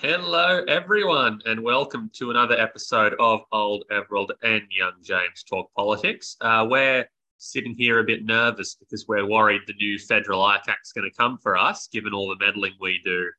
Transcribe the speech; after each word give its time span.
Hello, 0.00 0.64
everyone, 0.66 1.40
and 1.46 1.62
welcome 1.62 2.10
to 2.14 2.30
another 2.30 2.58
episode 2.58 3.14
of 3.20 3.40
Old 3.52 3.84
Everald 3.90 4.32
and 4.42 4.62
Young 4.70 4.94
James 5.02 5.44
Talk 5.48 5.70
Politics. 5.76 6.36
Uh, 6.40 6.66
we're 6.68 7.08
sitting 7.38 7.74
here 7.74 8.00
a 8.00 8.04
bit 8.04 8.24
nervous 8.24 8.74
because 8.74 9.06
we're 9.06 9.28
worried 9.28 9.62
the 9.66 9.74
new 9.74 9.98
federal 9.98 10.42
ICAC's 10.42 10.92
going 10.92 11.08
to 11.08 11.16
come 11.16 11.38
for 11.38 11.56
us, 11.56 11.88
given 11.92 12.12
all 12.12 12.28
the 12.28 12.44
meddling 12.44 12.72
we 12.80 13.00
do 13.04 13.30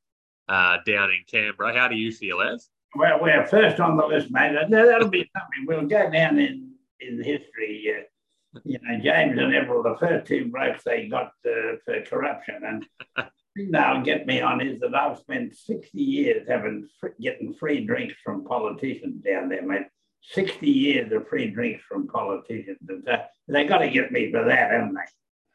uh, 0.47 0.77
down 0.85 1.09
in 1.09 1.23
Canberra. 1.29 1.77
How 1.77 1.87
do 1.87 1.95
you 1.95 2.11
feel, 2.11 2.41
Ev? 2.41 2.59
Well, 2.95 3.19
we're 3.21 3.45
first 3.47 3.79
on 3.79 3.97
the 3.97 4.05
list, 4.05 4.31
mate. 4.31 4.55
That'll 4.69 5.09
be 5.09 5.29
something. 5.35 5.65
We'll 5.65 5.87
go 5.87 6.09
down 6.09 6.39
in 6.39 6.73
in 6.99 7.23
history. 7.23 7.93
Uh, 7.97 8.59
you 8.63 8.77
know, 8.81 8.99
James 8.99 9.37
and 9.37 9.53
Everald, 9.53 9.85
the 9.85 9.97
first 9.99 10.27
two 10.27 10.51
blokes 10.51 10.83
they 10.83 11.07
got 11.07 11.31
uh, 11.45 11.77
for 11.83 12.01
corruption, 12.03 12.61
and 12.63 12.85
thing 13.55 13.71
that'll 13.71 14.01
get 14.01 14.25
me 14.25 14.41
on 14.41 14.61
is 14.61 14.79
that 14.79 14.95
I've 14.95 15.19
spent 15.19 15.55
sixty 15.55 16.01
years 16.01 16.47
having 16.47 16.87
getting 17.21 17.53
free 17.53 17.85
drinks 17.85 18.15
from 18.23 18.45
politicians 18.45 19.23
down 19.23 19.49
there, 19.49 19.65
mate. 19.65 19.87
Sixty 20.21 20.69
years 20.69 21.11
of 21.11 21.27
free 21.27 21.49
drinks 21.49 21.83
from 21.87 22.07
politicians, 22.07 22.77
and 22.87 23.05
they 23.47 23.65
got 23.65 23.79
to 23.79 23.89
get 23.89 24.11
me 24.11 24.31
for 24.31 24.43
that, 24.45 24.71
haven't 24.71 24.93
they? 24.93 25.01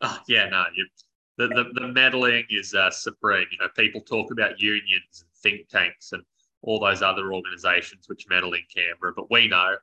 Oh, 0.03 0.19
yeah, 0.29 0.49
no, 0.49 0.65
you, 0.75 0.87
the, 1.39 1.49
the 1.49 1.81
the 1.81 1.89
meddling 1.89 2.45
is 2.51 2.75
uh, 2.75 2.91
supreme. 2.91 3.47
You 3.51 3.59
know, 3.59 3.69
people 3.77 4.01
talk 4.01 4.31
about 4.31 4.61
unions 4.61 5.23
and 5.23 5.31
think 5.43 5.69
tanks 5.69 6.13
and 6.13 6.23
all 6.63 6.81
those 6.81 7.03
other 7.03 7.33
organisations 7.33 8.07
which 8.09 8.27
meddle 8.29 8.53
in 8.53 8.63
Canberra, 8.75 9.13
but 9.17 9.31
we 9.31 9.49
know 9.49 9.77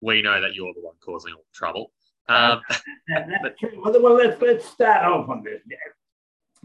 we 0.00 0.22
know 0.22 0.40
that 0.40 0.54
you're 0.54 0.74
the 0.74 0.80
one 0.80 0.96
causing 1.04 1.32
all 1.32 1.44
the 1.52 1.56
trouble. 1.56 1.92
Um, 2.28 2.60
well, 3.78 4.14
let's 4.14 4.42
let's 4.42 4.64
start 4.64 5.04
off 5.04 5.28
on 5.28 5.44
this, 5.44 5.60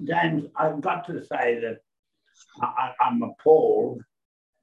James. 0.03 0.45
I've 0.55 0.81
got 0.81 1.07
to 1.07 1.23
say 1.25 1.59
that 1.61 1.79
I, 2.61 2.93
am 3.01 3.21
appalled 3.21 4.01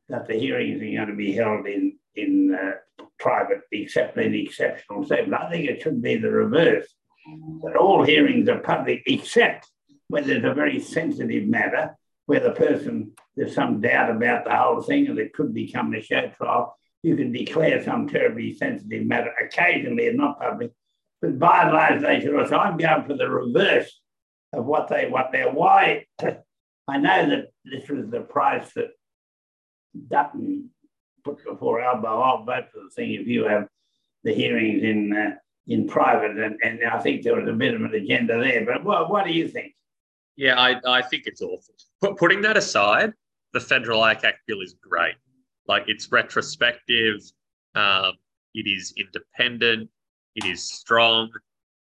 that 0.09 0.27
the 0.27 0.35
hearings 0.35 0.81
are 0.83 0.97
going 0.97 1.09
to 1.09 1.17
be 1.17 1.33
held 1.33 1.67
in 1.67 1.99
in 2.15 2.55
uh, 2.55 3.05
private, 3.19 3.61
except 3.73 4.19
in 4.19 4.35
exceptional 4.35 5.05
circumstances. 5.05 5.47
I 5.47 5.51
think 5.51 5.69
it 5.69 5.83
should 5.83 6.03
be 6.03 6.17
the 6.17 6.31
reverse. 6.31 6.87
That 7.63 7.77
all 7.77 8.05
hearings 8.05 8.49
are 8.49 8.59
public, 8.59 9.03
except 9.07 9.71
when 10.09 10.27
there's 10.27 10.45
a 10.45 10.55
very 10.55 10.81
sensitive 10.81 11.47
matter 11.47 11.97
where 12.27 12.41
the 12.41 12.53
person 12.53 13.13
there's 13.37 13.55
some 13.55 13.81
doubt 13.81 14.11
about 14.11 14.45
the 14.45 14.57
whole 14.57 14.83
thing 14.83 15.07
and 15.07 15.19
it 15.19 15.33
could 15.33 15.55
become 15.55 15.95
a 15.95 16.03
show 16.03 16.29
trial 16.37 16.79
you 17.03 17.17
can 17.17 17.33
declare 17.33 17.83
some 17.83 18.09
terribly 18.09 18.55
sensitive 18.55 19.07
matter 19.07 19.33
occasionally 19.43 20.09
and 20.09 20.17
not 20.17 20.41
public, 20.41 20.73
but 21.21 21.39
by 21.39 21.63
and 21.63 21.73
large 21.73 22.03
they 22.03 22.21
should 22.21 22.35
also. 22.35 22.57
I'm 22.57 22.77
going 22.77 23.05
for 23.05 23.15
the 23.15 23.29
reverse 23.29 24.01
of 24.53 24.65
what 24.65 24.89
they 24.89 25.09
want 25.09 25.33
there. 25.33 25.51
Why? 25.51 26.07
I 26.89 26.99
know 26.99 27.29
that 27.29 27.51
this 27.65 27.89
was 27.89 28.09
the 28.11 28.21
price 28.21 28.73
that 28.75 28.91
Dutton 30.09 30.71
put 31.25 31.45
before 31.45 31.81
Albo. 31.81 32.21
I'll 32.21 32.45
vote 32.45 32.67
for 32.73 32.81
the 32.85 32.91
thing 32.91 33.13
if 33.13 33.27
you 33.27 33.45
have 33.45 33.69
the 34.25 34.35
hearings 34.35 34.83
in 34.83 35.13
uh, 35.13 35.35
in 35.67 35.87
private, 35.87 36.39
and, 36.39 36.59
and 36.63 36.83
I 36.85 36.99
think 36.99 37.23
there 37.23 37.39
was 37.39 37.47
a 37.49 37.53
bit 37.53 37.75
of 37.75 37.83
an 37.83 37.95
agenda 37.95 38.41
there. 38.41 38.65
But 38.65 38.85
what, 38.85 39.11
what 39.11 39.27
do 39.27 39.33
you 39.33 39.49
think? 39.49 39.75
Yeah, 40.37 40.59
I, 40.59 40.77
I 40.87 41.03
think 41.03 41.25
it's 41.27 41.43
awful. 41.43 41.75
Putting 42.17 42.41
that 42.43 42.57
aside, 42.57 43.13
the 43.53 43.61
federal 43.61 44.01
ICAC 44.01 44.33
bill 44.47 44.63
is 44.63 44.75
great. 44.81 45.17
Like 45.67 45.85
it's 45.87 46.11
retrospective, 46.11 47.21
um, 47.75 48.13
it 48.55 48.67
is 48.67 48.95
independent, 48.97 49.91
it 50.37 50.47
is 50.47 50.71
strong, 50.71 51.31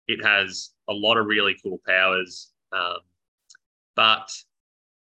it 0.08 0.24
has 0.26 0.72
a 0.90 0.94
lot 0.94 1.18
of 1.18 1.26
really 1.28 1.56
cool 1.64 1.80
powers. 1.88 2.52
Um, 2.72 2.98
but 3.96 4.32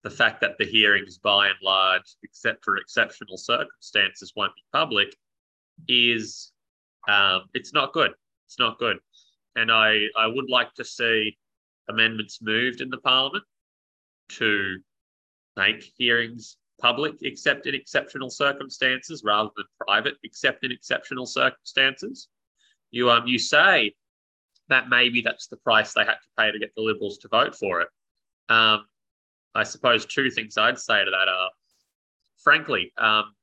the 0.02 0.10
fact 0.10 0.40
that 0.40 0.56
the 0.58 0.64
hearings, 0.64 1.18
by 1.18 1.48
and 1.48 1.56
large, 1.62 2.16
except 2.22 2.64
for 2.64 2.76
exceptional 2.76 3.36
circumstances, 3.36 4.32
won't 4.36 4.54
be 4.54 4.62
public, 4.72 5.16
is 5.88 6.52
um, 7.08 7.42
it's 7.54 7.72
not 7.72 7.92
good. 7.92 8.12
It's 8.46 8.58
not 8.58 8.78
good, 8.78 8.98
and 9.56 9.70
I 9.72 10.06
I 10.16 10.26
would 10.26 10.48
like 10.48 10.72
to 10.74 10.84
see 10.84 11.36
amendments 11.88 12.40
moved 12.40 12.80
in 12.80 12.90
the 12.90 12.98
parliament 12.98 13.44
to 14.28 14.78
make 15.56 15.92
hearings 15.96 16.56
public 16.80 17.14
except 17.22 17.66
in 17.66 17.74
exceptional 17.74 18.30
circumstances 18.30 19.22
rather 19.24 19.50
than 19.56 19.64
private 19.80 20.14
except 20.24 20.64
in 20.64 20.70
exceptional 20.70 21.26
circumstances. 21.26 22.28
You 22.90 23.10
um 23.10 23.26
you 23.26 23.38
say 23.38 23.94
that 24.68 24.88
maybe 24.88 25.20
that's 25.20 25.46
the 25.46 25.56
price 25.56 25.92
they 25.92 26.04
had 26.04 26.14
to 26.14 26.28
pay 26.36 26.50
to 26.50 26.58
get 26.58 26.74
the 26.76 26.82
Liberals 26.82 27.18
to 27.18 27.28
vote 27.28 27.54
for 27.54 27.80
it. 27.80 27.88
Um, 28.48 28.86
I 29.54 29.62
suppose 29.64 30.04
two 30.04 30.30
things 30.30 30.58
I'd 30.58 30.78
say 30.78 31.04
to 31.04 31.10
that 31.10 31.28
are, 31.28 31.50
frankly, 32.42 32.92
um, 32.98 33.34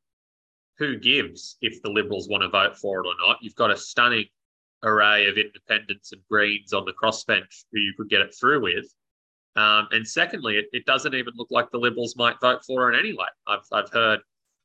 who 0.78 0.98
gives 0.98 1.58
if 1.62 1.82
the 1.82 1.90
Liberals 1.90 2.28
want 2.30 2.44
to 2.44 2.50
vote 2.50 2.78
for 2.78 3.00
it 3.00 3.08
or 3.08 3.14
not? 3.26 3.38
You've 3.42 3.56
got 3.56 3.72
a 3.72 3.78
stunning 3.78 4.26
array 4.84 5.28
of 5.28 5.38
independents 5.38 6.12
and 6.12 6.22
Greens 6.30 6.74
on 6.74 6.86
the 6.86 6.94
crossbench 6.94 7.64
who 7.72 7.80
you 7.80 7.94
could 7.98 8.10
get 8.10 8.22
it 8.22 8.36
through 8.40 8.62
with. 8.62 8.86
Um, 9.56 9.88
and 9.92 10.08
secondly, 10.08 10.58
it, 10.58 10.66
it, 10.74 10.86
doesn't 10.86 11.14
even 11.14 11.34
look 11.36 11.52
like 11.52 11.70
the 11.70 11.78
Liberals 11.78 12.16
might 12.16 12.42
vote 12.42 12.66
for 12.66 12.92
it 12.92 12.98
anyway. 12.98 13.28
I've, 13.48 13.66
I've 13.72 13.92
heard, 13.92 14.20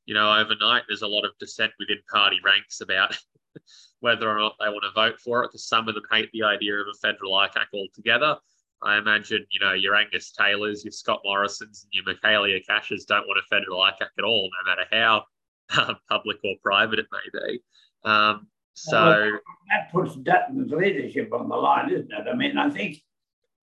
you 0.07 0.15
know, 0.15 0.35
overnight 0.35 0.85
there's 0.89 1.03
a 1.03 1.07
lot 1.07 1.27
of 1.27 1.33
dissent 1.39 1.73
within 1.79 1.99
party 2.11 2.39
ranks 2.43 2.81
about 2.81 3.15
whether 4.01 4.29
or 4.29 4.39
not 4.39 4.55
they 4.61 4.69
want 4.69 4.85
to 4.85 4.93
vote 4.93 5.21
for 5.21 5.45
it 5.45 5.49
because 5.49 5.67
some 5.67 5.89
of 5.89 5.95
them 5.95 6.05
hate 6.11 6.31
the 6.33 6.43
idea 6.43 6.75
of 6.75 6.87
a 6.87 6.99
federal 6.99 7.33
ICAC 7.33 7.67
altogether. 7.75 8.37
I 8.83 8.99
imagine, 8.99 9.45
you 9.51 9.61
know, 9.61 9.73
your 9.73 9.97
Angus 9.97 10.31
Taylors, 10.31 10.85
your 10.85 10.93
Scott 10.93 11.21
Morrisons, 11.25 11.85
and 11.85 11.93
your 11.93 12.15
Michaelia 12.15 12.65
Cashes 12.65 13.05
don't 13.05 13.27
want 13.27 13.39
a 13.39 13.47
federal 13.49 13.81
ICAC 13.81 14.09
at 14.19 14.25
all, 14.25 14.51
no 14.65 14.71
matter 14.71 14.85
how 14.93 15.25
uh, 15.77 15.95
public 16.09 16.39
or 16.45 16.55
private 16.63 17.01
it 17.01 17.07
may 17.11 17.41
be. 17.41 17.61
Um, 18.05 18.47
so 18.75 18.97
well, 18.97 19.41
that 19.71 19.93
puts 19.93 20.15
Dutton's 20.17 20.71
leadership 20.71 21.33
on 21.33 21.49
the 21.49 21.57
line, 21.57 21.91
isn't 21.91 22.13
it? 22.13 22.29
I 22.33 22.35
mean, 22.37 22.57
I 22.57 22.71
think 22.71 23.03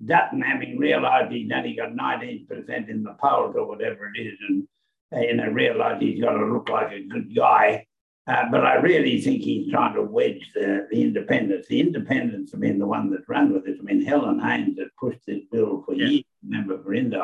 Dutton 0.03 0.41
having 0.41 0.78
realised 0.78 1.31
he's 1.31 1.50
only 1.55 1.75
got 1.75 1.94
19% 1.94 2.89
in 2.89 3.03
the 3.03 3.16
polls 3.22 3.55
or 3.57 3.66
whatever 3.66 4.11
it 4.13 4.19
is, 4.19 4.38
and 4.50 4.67
you 5.13 5.35
know, 5.35 5.47
realised 5.47 6.01
he's 6.01 6.22
got 6.22 6.34
to 6.34 6.45
look 6.45 6.67
like 6.69 6.91
a 6.91 7.07
good 7.07 7.34
guy. 7.34 7.85
Uh, 8.28 8.46
but 8.50 8.66
I 8.66 8.75
really 8.75 9.22
think 9.22 9.44
he's 9.44 9.72
trying 9.72 9.94
to 9.94 10.02
wedge 10.02 10.50
the, 10.56 10.88
the 10.90 11.02
independents. 11.02 11.68
The 11.68 11.80
independents 11.80 12.52
have 12.52 12.62
been 12.62 12.80
the 12.80 12.88
one 12.88 13.12
that 13.12 13.28
run 13.28 13.53
with 13.53 13.66
this. 13.66 13.78
I 13.80 13.84
mean, 13.84 14.03
Helen 14.03 14.40
Haines 14.40 14.80
has 14.80 14.88
pushed 15.00 15.19
this 15.28 15.41
bill 15.52 15.84
for 15.86 15.94
yeah. 15.94 16.08
years, 16.08 16.24
member 16.44 16.81
for 16.81 16.94
Indi. 16.96 17.18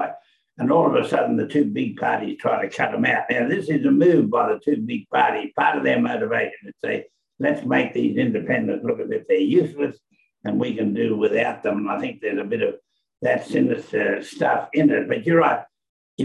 And 0.60 0.72
all 0.72 0.86
of 0.86 1.04
a 1.04 1.08
sudden, 1.08 1.38
the 1.38 1.48
two 1.48 1.66
big 1.66 1.98
parties 1.98 2.38
try 2.40 2.62
to 2.62 2.70
cut 2.70 2.92
them 2.92 3.06
out. 3.06 3.24
Now, 3.32 3.48
this 3.48 3.68
is 3.68 3.84
a 3.86 3.90
move 3.90 4.30
by 4.30 4.54
the 4.54 4.60
two 4.60 4.78
big 4.78 5.10
parties. 5.10 5.52
Part 5.58 5.78
of 5.78 5.84
their 5.84 6.00
motivation 6.00 6.68
is 6.68 6.74
to 6.84 6.88
say, 6.88 7.06
let's 7.40 7.66
make 7.66 7.94
these 7.94 8.18
independents 8.18 8.86
look 8.86 9.00
as 9.00 9.10
if 9.10 9.28
they're 9.28 9.38
useless 9.38 9.98
and 10.44 10.60
we 10.60 10.76
can 10.76 10.94
do 10.94 11.18
without 11.18 11.64
them. 11.64 11.78
And 11.78 11.90
I 11.90 12.00
think 12.00 12.22
there's 12.22 12.40
a 12.40 12.44
bit 12.44 12.62
of 12.62 12.76
that 13.24 13.48
sinister 13.48 14.22
stuff 14.22 14.70
in 14.74 14.92
it. 14.92 15.08
But 15.08 15.26
you're 15.26 15.40
right. 15.40 15.64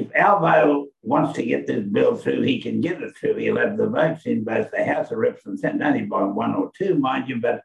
If 0.01 0.15
Albo 0.15 0.87
wants 1.03 1.35
to 1.35 1.45
get 1.45 1.67
this 1.67 1.85
bill 1.85 2.17
through, 2.17 2.43
he 2.43 2.61
can 2.61 2.81
get 2.81 3.03
it 3.03 3.17
through. 3.17 3.37
He'll 3.37 3.59
have 3.59 3.77
the 3.77 3.89
votes 3.89 4.27
in 4.27 4.45
both 4.45 4.71
the 4.71 4.85
House 4.85 5.11
of 5.11 5.19
Reps 5.19 5.47
and 5.47 5.59
Senate, 5.59 5.87
only 5.87 6.03
by 6.03 6.23
one 6.23 6.55
or 6.55 6.71
two, 6.77 6.99
mind 6.99 7.29
you, 7.29 7.41
but 7.41 7.63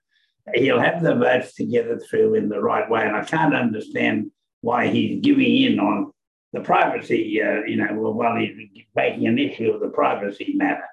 he'll 0.56 0.80
have 0.80 1.04
the 1.04 1.16
votes 1.16 1.54
to 1.56 1.66
get 1.66 1.88
it 1.88 2.04
through 2.10 2.36
in 2.36 2.50
the 2.50 2.62
right 2.62 2.90
way. 2.90 3.04
And 3.04 3.16
I 3.16 3.24
can't 3.24 3.56
understand 3.56 4.32
why 4.62 4.88
he's 4.88 5.22
giving 5.22 5.58
in 5.64 5.80
on 5.80 6.12
the 6.54 6.62
privacy, 6.62 7.42
uh, 7.42 7.62
you 7.66 7.78
know, 7.78 7.88
while 7.94 8.36
he's 8.36 8.56
making 8.96 9.28
an 9.28 9.40
issue 9.40 9.72
of 9.72 9.82
the 9.82 9.90
privacy 9.90 10.54
matter. 10.56 10.88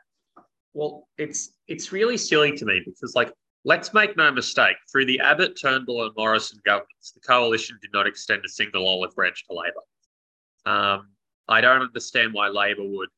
Well, 0.74 1.08
it's 1.18 1.50
it's 1.66 1.92
really 1.92 2.16
silly 2.16 2.56
to 2.56 2.64
me 2.64 2.82
because, 2.84 3.14
like, 3.14 3.32
Let's 3.64 3.92
make 3.92 4.16
no 4.16 4.30
mistake, 4.30 4.76
through 4.90 5.06
the 5.06 5.20
Abbott, 5.20 5.58
Turnbull, 5.60 6.04
and 6.04 6.14
Morrison 6.16 6.60
governments, 6.64 7.10
the 7.12 7.20
coalition 7.20 7.76
did 7.82 7.92
not 7.92 8.06
extend 8.06 8.44
a 8.44 8.48
single 8.48 8.86
olive 8.86 9.14
branch 9.14 9.44
to 9.46 9.54
Labor. 9.54 9.82
Um, 10.64 11.08
I 11.48 11.60
don't 11.60 11.82
understand 11.82 12.34
why 12.34 12.48
Labor 12.48 12.84
would, 12.84 13.08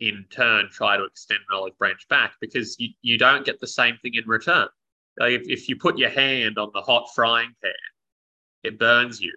in 0.00 0.26
turn, 0.30 0.68
try 0.70 0.96
to 0.96 1.04
extend 1.04 1.40
an 1.48 1.56
olive 1.56 1.76
branch 1.78 2.06
back 2.08 2.34
because 2.40 2.78
you, 2.78 2.90
you 3.02 3.16
don't 3.16 3.46
get 3.46 3.60
the 3.60 3.66
same 3.66 3.96
thing 4.02 4.14
in 4.14 4.26
return. 4.26 4.68
Like 5.18 5.32
if, 5.32 5.48
if 5.48 5.68
you 5.68 5.76
put 5.76 5.98
your 5.98 6.10
hand 6.10 6.58
on 6.58 6.70
the 6.74 6.82
hot 6.82 7.08
frying 7.14 7.54
pan, 7.62 7.72
it 8.62 8.78
burns 8.78 9.20
you. 9.20 9.32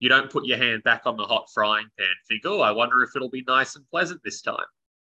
You 0.00 0.08
don't 0.08 0.30
put 0.30 0.46
your 0.46 0.56
hand 0.56 0.82
back 0.82 1.02
on 1.04 1.16
the 1.16 1.24
hot 1.24 1.46
frying 1.52 1.86
pan 1.98 2.08
think, 2.26 2.42
oh, 2.44 2.60
I 2.60 2.72
wonder 2.72 3.02
if 3.02 3.10
it'll 3.14 3.30
be 3.30 3.44
nice 3.46 3.76
and 3.76 3.88
pleasant 3.90 4.20
this 4.24 4.42
time. 4.42 4.56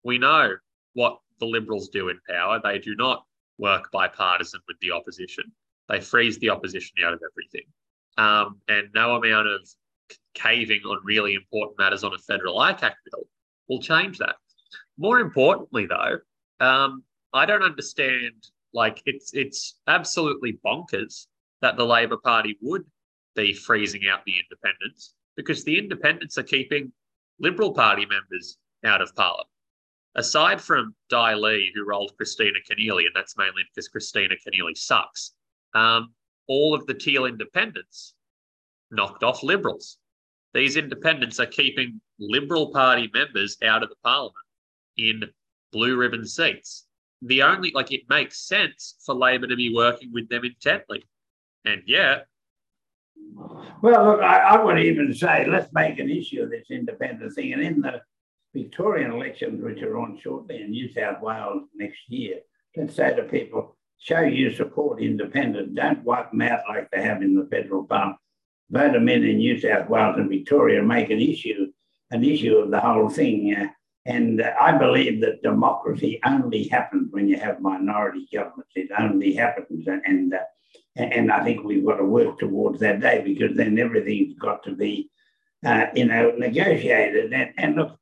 We 0.02 0.19
know 0.19 0.56
what 0.94 1.19
the 1.38 1.46
Liberals 1.46 1.88
do 1.90 2.08
in 2.08 2.19
power. 2.28 2.60
They 2.62 2.78
do 2.78 2.94
not 2.96 3.24
work 3.58 3.90
bipartisan 3.92 4.60
with 4.66 4.78
the 4.80 4.92
opposition. 4.92 5.44
They 5.88 6.00
freeze 6.00 6.38
the 6.38 6.50
opposition 6.50 6.96
out 7.04 7.12
of 7.12 7.20
everything. 7.30 7.66
Um, 8.19 8.60
and 8.69 8.88
no 8.94 9.16
amount 9.16 9.48
of 9.48 9.69
caving 10.35 10.82
on 10.82 11.00
really 11.05 11.35
important 11.35 11.79
matters 11.79 12.05
on 12.05 12.14
a 12.14 12.19
federal 12.19 12.58
ICAC 12.58 12.94
bill 13.11 13.25
will 13.69 13.81
change 13.81 14.19
that. 14.19 14.37
More 14.99 15.20
importantly, 15.20 15.87
though, 15.87 16.19
um, 16.61 17.03
I 17.32 17.47
don't 17.47 17.62
understand. 17.62 18.49
Like 18.73 19.03
it's 19.06 19.32
it's 19.32 19.79
absolutely 19.87 20.58
bonkers 20.64 21.26
that 21.62 21.76
the 21.76 21.85
Labor 21.85 22.19
Party 22.19 22.58
would 22.61 22.85
be 23.35 23.55
freezing 23.55 24.03
out 24.11 24.20
the 24.26 24.35
independents 24.38 25.14
because 25.37 25.64
the 25.64 25.79
independents 25.79 26.37
are 26.38 26.43
keeping 26.43 26.93
Liberal 27.38 27.73
Party 27.73 28.06
members 28.06 28.58
out 28.85 29.00
of 29.00 29.14
Parliament. 29.14 29.49
aside 30.14 30.61
from 30.61 30.94
Dai 31.11 31.35
Le, 31.35 31.58
who 31.75 31.85
rolled 31.87 32.12
Kristina 32.19 32.58
Keneally, 32.69 33.05
and 33.06 33.14
that's 33.14 33.37
mainly 33.37 33.62
because 33.75 33.88
Kristina 33.88 34.32
Keneally 34.32 34.76
sucks, 34.76 35.32
um, 35.75 36.14
all 36.49 36.75
of 36.75 36.87
the 36.87 36.94
teal 36.94 37.26
independents 37.26 38.14
knocked 38.90 39.22
off 39.22 39.42
Liberals. 39.42 39.98
These 40.54 40.76
independents 40.76 41.38
are 41.40 41.46
keeping 41.46 42.00
Liberal 42.18 42.72
Party 42.72 43.10
members 43.12 43.58
out 43.62 43.82
of 43.82 43.88
the 43.88 43.96
parliament 44.02 44.34
in 44.96 45.24
blue 45.72 45.96
ribbon 45.96 46.26
seats. 46.26 46.86
The 47.22 47.42
only, 47.42 47.72
like, 47.72 47.92
it 47.92 48.08
makes 48.08 48.46
sense 48.46 48.96
for 49.04 49.14
Labor 49.14 49.46
to 49.46 49.56
be 49.56 49.74
working 49.74 50.12
with 50.12 50.28
them 50.28 50.44
intently. 50.44 51.04
And 51.64 51.82
yet, 51.86 52.26
Well, 53.82 54.04
look, 54.04 54.20
I, 54.20 54.38
I 54.38 54.64
would 54.64 54.78
even 54.78 55.12
say 55.12 55.46
let's 55.46 55.72
make 55.72 55.98
an 55.98 56.10
issue 56.10 56.42
of 56.42 56.50
this 56.50 56.70
independent 56.70 57.34
thing. 57.34 57.52
And 57.52 57.62
in 57.62 57.80
the 57.80 58.02
Victorian 58.54 59.12
elections, 59.12 59.62
which 59.62 59.82
are 59.82 59.98
on 59.98 60.18
shortly 60.22 60.62
in 60.62 60.70
New 60.70 60.92
South 60.92 61.20
Wales 61.20 61.64
next 61.74 62.00
year, 62.08 62.36
let's 62.76 62.94
say 62.94 63.14
to 63.14 63.24
people, 63.24 63.76
show 63.98 64.20
you 64.20 64.54
support 64.54 65.02
independent. 65.02 65.74
Don't 65.74 66.04
wipe 66.04 66.30
them 66.30 66.42
out 66.42 66.60
like 66.68 66.90
they 66.90 67.02
have 67.02 67.22
in 67.22 67.34
the 67.34 67.46
federal 67.50 67.84
parliament. 67.84 68.18
Them 68.68 69.08
in 69.08 69.22
New 69.22 69.60
South 69.60 69.88
Wales 69.88 70.16
and 70.18 70.28
Victoria 70.28 70.82
make 70.82 71.10
an 71.10 71.20
issue, 71.20 71.72
an 72.10 72.24
issue 72.24 72.56
of 72.56 72.70
the 72.70 72.80
whole 72.80 73.08
thing. 73.08 73.54
Uh, 73.54 73.66
and 74.06 74.40
uh, 74.40 74.52
I 74.60 74.72
believe 74.72 75.20
that 75.20 75.42
democracy 75.42 76.20
only 76.24 76.68
happens 76.68 77.12
when 77.12 77.28
you 77.28 77.38
have 77.38 77.60
minority 77.60 78.28
governments. 78.32 78.72
It 78.74 78.90
only 78.98 79.34
happens. 79.34 79.86
And, 79.86 80.34
uh, 80.34 80.38
and 80.96 81.30
I 81.30 81.44
think 81.44 81.64
we've 81.64 81.84
got 81.84 81.96
to 81.96 82.04
work 82.04 82.38
towards 82.38 82.80
that 82.80 83.00
day 83.00 83.22
because 83.24 83.56
then 83.56 83.78
everything's 83.78 84.34
got 84.34 84.62
to 84.64 84.72
be, 84.74 85.10
uh, 85.64 85.86
you 85.94 86.06
know, 86.06 86.32
negotiated. 86.36 87.32
And, 87.32 87.52
and 87.56 87.76
look, 87.76 87.98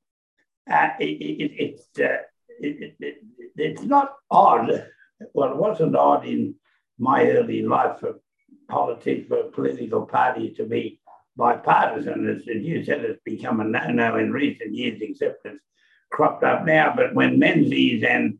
uh, 0.70 0.90
it, 0.98 1.04
it, 1.04 1.52
it's, 1.58 1.98
uh, 1.98 2.22
it, 2.60 2.96
it's 3.56 3.82
not 3.82 4.14
odd. 4.30 4.88
Well, 5.32 5.52
it 5.52 5.56
wasn't 5.56 5.96
odd 5.96 6.26
in 6.26 6.54
my 6.98 7.28
early 7.30 7.62
life 7.62 8.02
politics, 8.68 9.26
for 9.28 9.44
political 9.44 10.06
parties 10.06 10.56
to 10.56 10.64
be 10.64 11.00
bipartisan. 11.36 12.28
As 12.28 12.46
you 12.46 12.84
said, 12.84 13.04
it's 13.04 13.20
become 13.24 13.60
a 13.60 13.64
no-no 13.64 14.16
in 14.16 14.32
recent 14.32 14.74
years, 14.74 14.98
except 15.00 15.44
it's 15.46 15.60
cropped 16.10 16.44
up 16.44 16.64
now. 16.64 16.92
But 16.96 17.14
when 17.14 17.38
Menzies 17.38 18.04
and 18.04 18.38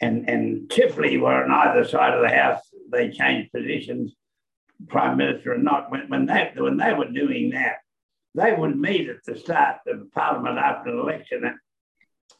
and 0.00 0.28
and 0.28 0.68
Chifley 0.68 1.20
were 1.20 1.44
on 1.44 1.50
either 1.50 1.84
side 1.84 2.14
of 2.14 2.22
the 2.22 2.34
house, 2.34 2.62
they 2.90 3.10
changed 3.10 3.52
positions, 3.52 4.14
prime 4.88 5.16
minister 5.16 5.54
or 5.54 5.58
not. 5.58 5.90
When, 5.90 6.08
when 6.08 6.26
they 6.26 6.52
when 6.56 6.76
they 6.76 6.94
were 6.94 7.10
doing 7.10 7.50
that, 7.50 7.76
they 8.34 8.52
would 8.52 8.78
meet 8.78 9.08
at 9.08 9.24
the 9.24 9.38
start 9.38 9.78
of 9.86 10.12
Parliament 10.12 10.58
after 10.58 10.90
an 10.90 10.98
election, 10.98 11.44
and, 11.44 11.56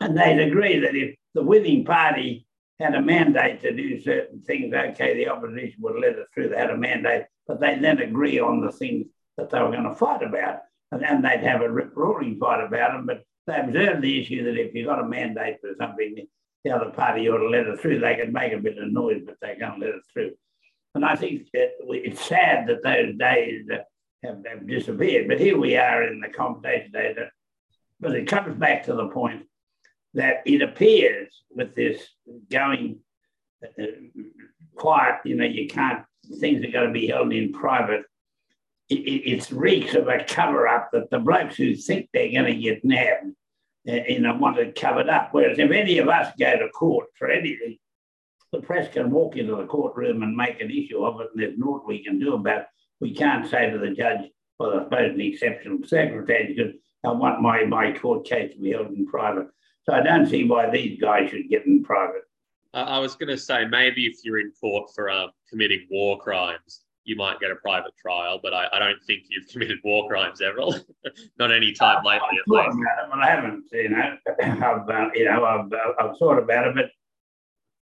and 0.00 0.18
they'd 0.18 0.48
agree 0.48 0.80
that 0.80 0.94
if 0.94 1.16
the 1.34 1.42
winning 1.42 1.84
party 1.84 2.46
had 2.80 2.94
a 2.94 3.02
mandate 3.02 3.60
to 3.62 3.74
do 3.74 4.00
certain 4.00 4.40
things, 4.42 4.72
okay, 4.72 5.14
the 5.14 5.28
opposition 5.28 5.76
would 5.80 6.00
let 6.00 6.12
it 6.12 6.26
through. 6.32 6.48
They 6.48 6.56
had 6.56 6.70
a 6.70 6.76
mandate, 6.76 7.24
but 7.46 7.60
they 7.60 7.78
then 7.78 8.00
agree 8.00 8.38
on 8.38 8.60
the 8.60 8.70
things 8.70 9.06
that 9.36 9.50
they 9.50 9.60
were 9.60 9.70
going 9.70 9.84
to 9.84 9.94
fight 9.94 10.22
about, 10.22 10.60
and 10.92 11.02
then 11.02 11.22
they'd 11.22 11.40
have 11.40 11.60
a 11.60 11.68
roaring 11.68 12.38
fight 12.38 12.64
about 12.64 12.92
them. 12.92 13.06
But 13.06 13.24
they 13.46 13.58
observed 13.58 14.02
the 14.02 14.20
issue 14.20 14.44
that 14.44 14.60
if 14.60 14.74
you 14.74 14.84
got 14.84 15.02
a 15.02 15.08
mandate 15.08 15.56
for 15.60 15.70
something, 15.78 16.26
the 16.64 16.70
other 16.70 16.90
party 16.90 17.28
ought 17.28 17.38
to 17.38 17.48
let 17.48 17.66
it 17.66 17.80
through. 17.80 18.00
They 18.00 18.16
can 18.16 18.32
make 18.32 18.52
a 18.52 18.58
bit 18.58 18.78
of 18.78 18.92
noise, 18.92 19.22
but 19.26 19.36
they 19.40 19.56
can't 19.56 19.80
let 19.80 19.90
it 19.90 20.02
through. 20.12 20.32
And 20.94 21.04
I 21.04 21.16
think 21.16 21.48
it's 21.52 22.24
sad 22.24 22.66
that 22.68 22.82
those 22.82 23.16
days 23.16 23.66
have, 23.70 24.38
have 24.44 24.66
disappeared. 24.66 25.28
But 25.28 25.40
here 25.40 25.58
we 25.58 25.76
are 25.76 26.02
in 26.04 26.20
the 26.20 26.28
conversation 26.28 26.92
days. 26.92 27.16
But 28.00 28.14
it 28.14 28.28
comes 28.28 28.56
back 28.56 28.84
to 28.84 28.94
the 28.94 29.08
point 29.08 29.44
that 30.14 30.42
it 30.46 30.62
appears 30.62 31.42
with 31.50 31.74
this 31.74 32.02
going 32.50 33.00
uh, 33.64 33.82
quiet, 34.74 35.16
you 35.24 35.36
know, 35.36 35.44
you 35.44 35.68
can't, 35.68 36.04
things 36.38 36.64
are 36.64 36.70
going 36.70 36.86
to 36.86 36.92
be 36.92 37.08
held 37.08 37.32
in 37.32 37.52
private. 37.52 38.02
It, 38.88 39.00
it, 39.00 39.30
it's 39.30 39.52
reeks 39.52 39.94
of 39.94 40.08
a 40.08 40.24
cover 40.24 40.66
up 40.66 40.90
that 40.92 41.10
the 41.10 41.18
blokes 41.18 41.56
who 41.56 41.74
think 41.74 42.08
they're 42.12 42.32
going 42.32 42.46
to 42.46 42.54
get 42.54 42.84
nabbed 42.84 43.34
and 43.88 44.26
I 44.26 44.32
want 44.32 44.58
it 44.58 44.78
covered 44.78 45.08
up. 45.08 45.30
Whereas 45.32 45.58
if 45.58 45.70
any 45.70 45.98
of 45.98 46.08
us 46.08 46.32
go 46.38 46.58
to 46.58 46.68
court 46.70 47.06
for 47.18 47.30
anything, 47.30 47.78
the 48.52 48.60
press 48.60 48.92
can 48.92 49.10
walk 49.10 49.36
into 49.36 49.56
the 49.56 49.66
courtroom 49.66 50.22
and 50.22 50.36
make 50.36 50.60
an 50.60 50.70
issue 50.70 51.04
of 51.04 51.20
it, 51.20 51.28
and 51.32 51.42
there's 51.42 51.58
naught 51.58 51.86
we 51.86 52.02
can 52.04 52.18
do 52.18 52.34
about 52.34 52.62
it. 52.62 52.66
We 53.00 53.14
can't 53.14 53.48
say 53.48 53.70
to 53.70 53.78
the 53.78 53.90
judge, 53.90 54.30
well, 54.58 54.80
I 54.80 54.84
suppose 54.84 55.14
an 55.14 55.20
exceptional 55.20 55.78
circumstance 55.86 56.52
because 56.54 56.72
I 57.04 57.12
want 57.12 57.40
my, 57.40 57.64
my 57.64 57.92
court 57.92 58.26
case 58.26 58.52
to 58.52 58.60
be 58.60 58.72
held 58.72 58.88
in 58.88 59.06
private. 59.06 59.48
So 59.88 59.94
I 59.94 60.02
don't 60.02 60.26
see 60.26 60.44
why 60.44 60.68
these 60.68 61.00
guys 61.00 61.30
should 61.30 61.48
get 61.48 61.64
in 61.64 61.82
private. 61.82 62.24
I 62.74 62.98
was 62.98 63.16
going 63.16 63.30
to 63.30 63.38
say 63.38 63.64
maybe 63.64 64.04
if 64.04 64.18
you're 64.22 64.38
in 64.38 64.52
court 64.60 64.90
for 64.94 65.08
um, 65.08 65.30
committing 65.48 65.86
war 65.90 66.18
crimes, 66.18 66.84
you 67.04 67.16
might 67.16 67.40
get 67.40 67.50
a 67.50 67.54
private 67.54 67.96
trial, 67.96 68.38
but 68.42 68.52
I, 68.52 68.66
I 68.70 68.78
don't 68.78 69.02
think 69.06 69.22
you've 69.30 69.48
committed 69.52 69.78
war 69.82 70.06
crimes 70.06 70.42
ever. 70.42 70.58
Not 71.38 71.52
any 71.52 71.72
time 71.72 72.04
uh, 72.04 72.10
lately. 72.10 72.28
I've 72.38 72.46
thought 72.46 72.68
about 72.68 72.98
it, 72.98 73.10
but 73.10 73.18
I 73.18 73.30
haven't. 73.30 73.64
You 73.72 73.88
know, 73.88 74.16
I've 74.42 74.90
uh, 74.90 75.08
you 75.14 75.24
know 75.24 75.44
I've, 75.46 75.72
uh, 75.72 75.92
I've 75.98 76.18
thought 76.18 76.38
about 76.38 76.68
it, 76.68 76.74
but 76.74 76.90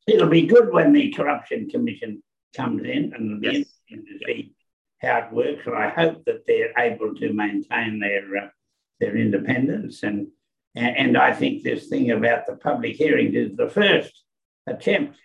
it'll 0.06 0.30
be 0.30 0.46
good 0.46 0.72
when 0.72 0.94
the 0.94 1.12
corruption 1.12 1.68
commission 1.69 2.22
comes 2.56 2.84
in 2.84 3.13
and 3.16 3.25
it'll 3.25 3.40
be 3.40 3.48
yes. 3.48 3.66
interesting 3.90 4.19
to 4.19 4.25
see 4.25 4.54
how 5.02 5.18
it 5.18 5.34
works. 5.34 5.66
And 5.66 5.75
I 5.75 5.90
hope 5.90 6.24
that 6.25 6.46
they're 6.46 6.72
able 6.78 7.16
to 7.16 7.34
maintain 7.34 8.00
their 8.00 8.38
uh, 8.38 8.48
their 9.00 9.18
independence. 9.18 10.04
And, 10.04 10.28
and 10.75 11.18
I 11.18 11.33
think 11.33 11.63
this 11.63 11.88
thing 11.88 12.12
about 12.12 12.45
the 12.45 12.57
public 12.57 12.95
hearings 12.95 13.36
is 13.36 13.56
the 13.56 13.69
first 13.69 14.24
attempt 14.68 15.18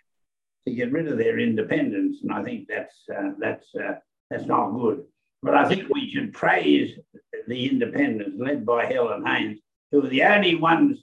to 0.67 0.75
get 0.75 0.93
rid 0.93 1.09
of 1.09 1.19
their 1.19 1.39
independence, 1.39 2.19
and 2.23 2.33
I 2.33 2.43
think 2.43 2.69
that's 2.69 2.95
uh, 3.15 3.31
that's 3.39 3.75
uh, 3.75 3.95
that's 4.31 4.47
not 4.47 4.71
good. 4.71 5.05
But 5.43 5.55
I 5.55 5.69
think 5.69 5.89
we 5.89 6.11
should 6.11 6.33
praise 6.33 6.99
the 7.49 7.69
independents 7.69 8.37
led 8.39 8.67
by 8.67 8.85
Helen 8.85 9.25
Haines, 9.25 9.61
who 9.91 10.03
were 10.03 10.09
the 10.09 10.23
only 10.23 10.55
ones 10.55 11.03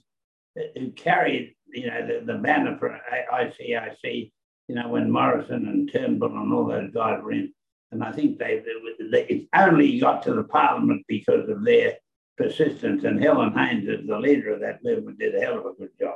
who 0.76 0.90
carried, 0.92 1.54
you 1.66 1.88
know, 1.88 2.06
the, 2.06 2.24
the 2.24 2.38
banner 2.38 2.78
for 2.78 2.98
ICAC, 3.32 4.30
you 4.68 4.74
know, 4.74 4.88
when 4.88 5.10
Morrison 5.10 5.66
and 5.68 5.90
Turnbull 5.92 6.36
and 6.36 6.52
all 6.52 6.66
those 6.66 6.92
guys 6.92 7.20
were 7.22 7.32
in. 7.32 7.52
And 7.90 8.04
I 8.04 8.12
think 8.12 8.38
they, 8.38 8.62
they 9.10 9.22
it 9.22 9.48
only 9.54 9.98
got 9.98 10.22
to 10.24 10.34
the 10.34 10.44
parliament 10.44 11.04
because 11.08 11.48
of 11.48 11.64
their 11.64 11.94
persistence. 12.38 13.04
And 13.04 13.22
Helen 13.22 13.52
Haines, 13.52 13.88
as 13.88 14.06
the 14.06 14.18
leader 14.18 14.54
of 14.54 14.60
that 14.60 14.82
movement, 14.82 15.18
did 15.18 15.34
a 15.34 15.40
hell 15.40 15.58
of 15.58 15.66
a 15.66 15.72
good 15.72 15.90
job. 15.98 16.14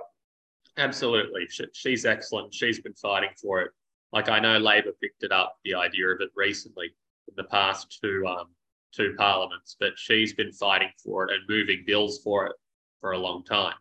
Absolutely. 0.79 1.47
She, 1.50 1.67
she's 1.75 2.07
excellent. 2.07 2.55
She's 2.55 2.81
been 2.81 2.95
fighting 2.95 3.31
for 3.41 3.61
it. 3.61 3.73
Like 4.12 4.29
I 4.29 4.38
know 4.38 4.59
Labor 4.59 4.93
picked 5.02 5.25
it 5.25 5.33
up, 5.33 5.57
the 5.64 5.75
idea 5.75 6.09
of 6.09 6.21
it 6.21 6.31
recently 6.35 6.95
in 7.29 7.35
the 7.37 7.45
past 7.45 7.99
two 8.02 8.26
um, 8.26 8.47
two 8.93 9.14
parliaments, 9.19 9.76
but 9.81 9.93
she's 9.97 10.35
been 10.35 10.52
fighting 10.52 10.91
for 11.02 11.25
it 11.25 11.31
and 11.33 11.43
moving 11.49 11.83
bills 11.87 12.21
for 12.23 12.47
it 12.47 12.52
for 13.00 13.12
a 13.12 13.19
long 13.19 13.43
time. 13.45 13.75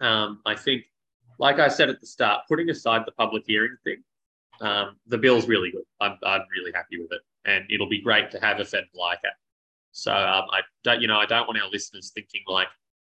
Um, 0.00 0.40
I 0.46 0.54
think, 0.54 0.84
like 1.38 1.58
I 1.58 1.68
said 1.68 1.90
at 1.90 2.00
the 2.00 2.06
start, 2.06 2.42
putting 2.48 2.70
aside 2.70 3.02
the 3.06 3.12
public 3.12 3.44
hearing 3.46 3.76
thing, 3.84 4.02
um, 4.60 4.96
the 5.06 5.18
bill's 5.18 5.46
really 5.46 5.70
good. 5.70 5.84
I'm, 6.00 6.18
I'm 6.24 6.42
really 6.50 6.72
happy 6.74 6.98
with 6.98 7.12
it, 7.12 7.20
and 7.44 7.64
it'll 7.70 7.88
be 7.88 8.00
great 8.00 8.30
to 8.30 8.40
have 8.40 8.58
a 8.58 8.64
Fed 8.64 8.84
like 8.94 9.20
it. 9.22 9.32
So 9.92 10.12
um, 10.12 10.46
I 10.50 10.60
don't, 10.84 11.00
you 11.00 11.08
know, 11.08 11.18
I 11.18 11.26
don't 11.26 11.46
want 11.46 11.60
our 11.60 11.68
listeners 11.70 12.10
thinking 12.14 12.42
like, 12.48 12.68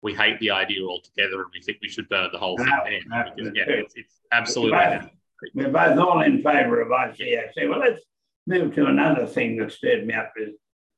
we 0.03 0.13
hate 0.15 0.39
the 0.41 0.51
idea 0.51 0.85
altogether 0.85 1.41
and 1.41 1.51
we 1.55 1.63
think 1.63 1.79
we 1.81 1.89
should 1.89 2.09
burn 2.11 2.29
the 2.31 2.39
whole 2.39 2.59
thing 2.59 2.67
down. 2.67 3.33
Because, 3.35 3.53
yeah, 3.55 3.65
it's, 3.69 3.95
it's 3.97 4.21
absolutely. 4.33 4.77
We're 4.77 5.01
both, 5.01 5.11
we're 5.55 5.71
both 5.71 5.99
all 5.99 6.21
in 6.21 6.43
favour 6.43 6.83
of 6.83 6.89
ICAC. 6.89 7.71
Well, 7.71 7.79
let's 7.79 8.03
move 8.47 8.75
to 8.75 8.87
another 8.87 9.27
thing 9.27 9.57
that 9.57 9.73
stirred 9.73 10.07
me 10.07 10.13
up 10.13 10.33
is 10.37 10.51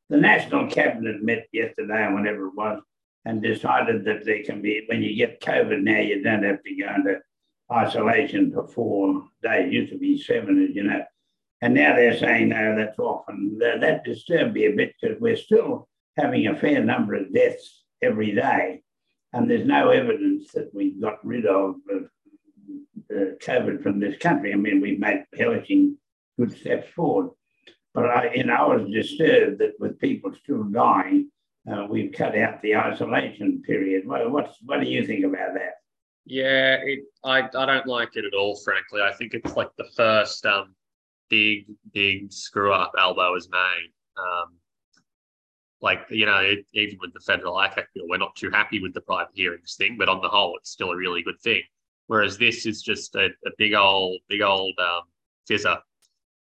the 0.08 0.16
National 0.16 0.66
Cabinet 0.68 1.22
met 1.22 1.46
yesterday 1.52 2.04
or 2.04 2.14
whenever 2.14 2.48
it 2.48 2.54
was 2.56 2.82
and 3.24 3.42
decided 3.42 4.04
that 4.06 4.24
there 4.24 4.42
can 4.42 4.60
be, 4.62 4.84
when 4.88 5.02
you 5.02 5.14
get 5.14 5.40
COVID 5.40 5.82
now, 5.82 6.00
you 6.00 6.22
don't 6.22 6.42
have 6.42 6.62
to 6.62 6.76
go 6.76 6.94
into 6.94 7.20
isolation 7.72 8.52
for 8.52 8.66
four 8.66 9.24
days. 9.42 9.66
It 9.66 9.72
used 9.72 9.92
to 9.92 9.98
be 9.98 10.20
seven, 10.20 10.64
as 10.68 10.74
you 10.74 10.84
know. 10.84 11.04
And 11.62 11.74
now 11.74 11.96
they're 11.96 12.18
saying, 12.18 12.50
no, 12.50 12.76
that's 12.76 12.98
off. 12.98 13.24
And 13.28 13.60
that 13.60 14.04
disturbed 14.04 14.54
me 14.54 14.66
a 14.66 14.72
bit 14.72 14.94
because 15.00 15.20
we're 15.20 15.36
still 15.36 15.88
having 16.16 16.46
a 16.46 16.56
fair 16.56 16.82
number 16.84 17.14
of 17.14 17.32
deaths 17.32 17.84
every 18.02 18.34
day 18.34 18.82
and 19.36 19.50
there's 19.50 19.66
no 19.66 19.90
evidence 19.90 20.50
that 20.52 20.74
we 20.74 20.92
got 20.92 21.24
rid 21.24 21.46
of 21.46 21.76
uh, 21.90 23.36
COVID 23.42 23.82
from 23.82 24.00
this 24.00 24.16
country. 24.18 24.52
I 24.52 24.56
mean, 24.56 24.80
we've 24.80 24.98
made 24.98 25.24
hellishing 25.38 25.98
good 26.38 26.56
steps 26.56 26.88
forward, 26.94 27.32
but 27.92 28.06
I, 28.06 28.32
you 28.34 28.44
know, 28.44 28.54
I 28.54 28.76
was 28.76 28.90
disturbed 28.90 29.58
that 29.58 29.74
with 29.78 29.98
people 29.98 30.32
still 30.42 30.64
dying, 30.64 31.30
uh, 31.70 31.86
we've 31.88 32.12
cut 32.12 32.36
out 32.36 32.62
the 32.62 32.76
isolation 32.76 33.62
period. 33.62 34.06
What, 34.06 34.30
what's, 34.30 34.56
what 34.64 34.80
do 34.80 34.86
you 34.86 35.06
think 35.06 35.24
about 35.24 35.54
that? 35.54 35.74
Yeah, 36.24 36.76
it, 36.82 37.00
I, 37.22 37.40
I 37.40 37.66
don't 37.66 37.86
like 37.86 38.16
it 38.16 38.24
at 38.24 38.34
all, 38.34 38.56
frankly. 38.64 39.02
I 39.02 39.12
think 39.12 39.34
it's 39.34 39.54
like 39.54 39.70
the 39.76 39.88
first 39.96 40.46
um, 40.46 40.74
big, 41.28 41.66
big 41.92 42.32
screw 42.32 42.72
up 42.72 42.92
Albo 42.98 43.34
has 43.34 43.48
made. 43.50 43.92
Um, 44.16 44.54
like 45.82 46.06
you 46.10 46.26
know, 46.26 46.38
it, 46.38 46.66
even 46.72 46.98
with 47.00 47.12
the 47.12 47.20
federal 47.20 47.54
ICAC 47.54 47.84
bill, 47.94 48.08
we're 48.08 48.16
not 48.16 48.34
too 48.34 48.50
happy 48.50 48.80
with 48.80 48.94
the 48.94 49.00
private 49.02 49.34
hearings 49.34 49.74
thing, 49.76 49.96
but 49.98 50.08
on 50.08 50.22
the 50.22 50.28
whole, 50.28 50.56
it's 50.56 50.70
still 50.70 50.90
a 50.90 50.96
really 50.96 51.22
good 51.22 51.40
thing. 51.42 51.62
Whereas 52.06 52.38
this 52.38 52.66
is 52.66 52.82
just 52.82 53.14
a, 53.16 53.26
a 53.26 53.50
big 53.58 53.74
old, 53.74 54.20
big 54.28 54.40
old 54.40 54.74
um, 54.78 55.02
fizzer. 55.48 55.78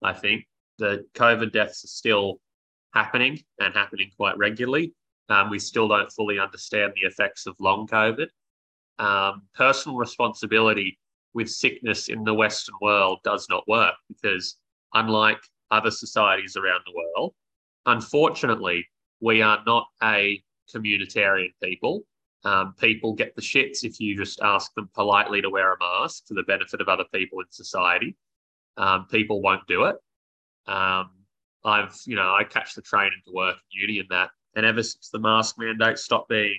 I 0.02 0.12
think 0.12 0.46
the 0.78 1.06
COVID 1.14 1.52
deaths 1.52 1.84
are 1.84 1.88
still 1.88 2.40
happening 2.92 3.40
and 3.60 3.72
happening 3.74 4.10
quite 4.16 4.36
regularly. 4.36 4.92
Um, 5.28 5.50
we 5.50 5.58
still 5.58 5.88
don't 5.88 6.12
fully 6.12 6.38
understand 6.38 6.92
the 6.94 7.06
effects 7.06 7.46
of 7.46 7.54
long 7.58 7.86
COVID. 7.86 8.26
Um, 8.98 9.42
personal 9.54 9.96
responsibility 9.96 10.98
with 11.34 11.48
sickness 11.48 12.08
in 12.08 12.24
the 12.24 12.34
Western 12.34 12.74
world 12.80 13.20
does 13.24 13.46
not 13.48 13.66
work 13.66 13.94
because, 14.08 14.56
unlike 14.94 15.40
other 15.70 15.90
societies 15.90 16.56
around 16.56 16.80
the 16.86 16.92
world, 16.94 17.34
unfortunately, 17.86 18.86
we 19.20 19.42
are 19.42 19.60
not 19.66 19.86
a 20.02 20.42
communitarian 20.74 21.50
people. 21.62 22.02
Um, 22.44 22.74
people 22.78 23.14
get 23.14 23.36
the 23.36 23.42
shits 23.42 23.84
if 23.84 24.00
you 24.00 24.16
just 24.16 24.40
ask 24.42 24.74
them 24.74 24.90
politely 24.94 25.40
to 25.42 25.50
wear 25.50 25.72
a 25.72 25.78
mask 25.78 26.26
for 26.26 26.34
the 26.34 26.42
benefit 26.42 26.80
of 26.80 26.88
other 26.88 27.04
people 27.12 27.40
in 27.40 27.46
society. 27.50 28.16
Um, 28.76 29.06
people 29.10 29.40
won't 29.40 29.66
do 29.68 29.84
it. 29.84 29.96
Um, 30.66 31.10
I've, 31.64 31.96
you 32.04 32.16
know, 32.16 32.34
I 32.34 32.44
catch 32.44 32.74
the 32.74 32.82
train 32.82 33.12
into 33.12 33.34
work 33.34 33.54
and 33.54 33.80
uni 33.82 34.00
and 34.00 34.08
that. 34.10 34.30
And 34.56 34.66
ever 34.66 34.82
since 34.82 35.08
the 35.10 35.20
mask 35.20 35.56
mandate 35.58 35.98
stopped 35.98 36.28
being 36.28 36.58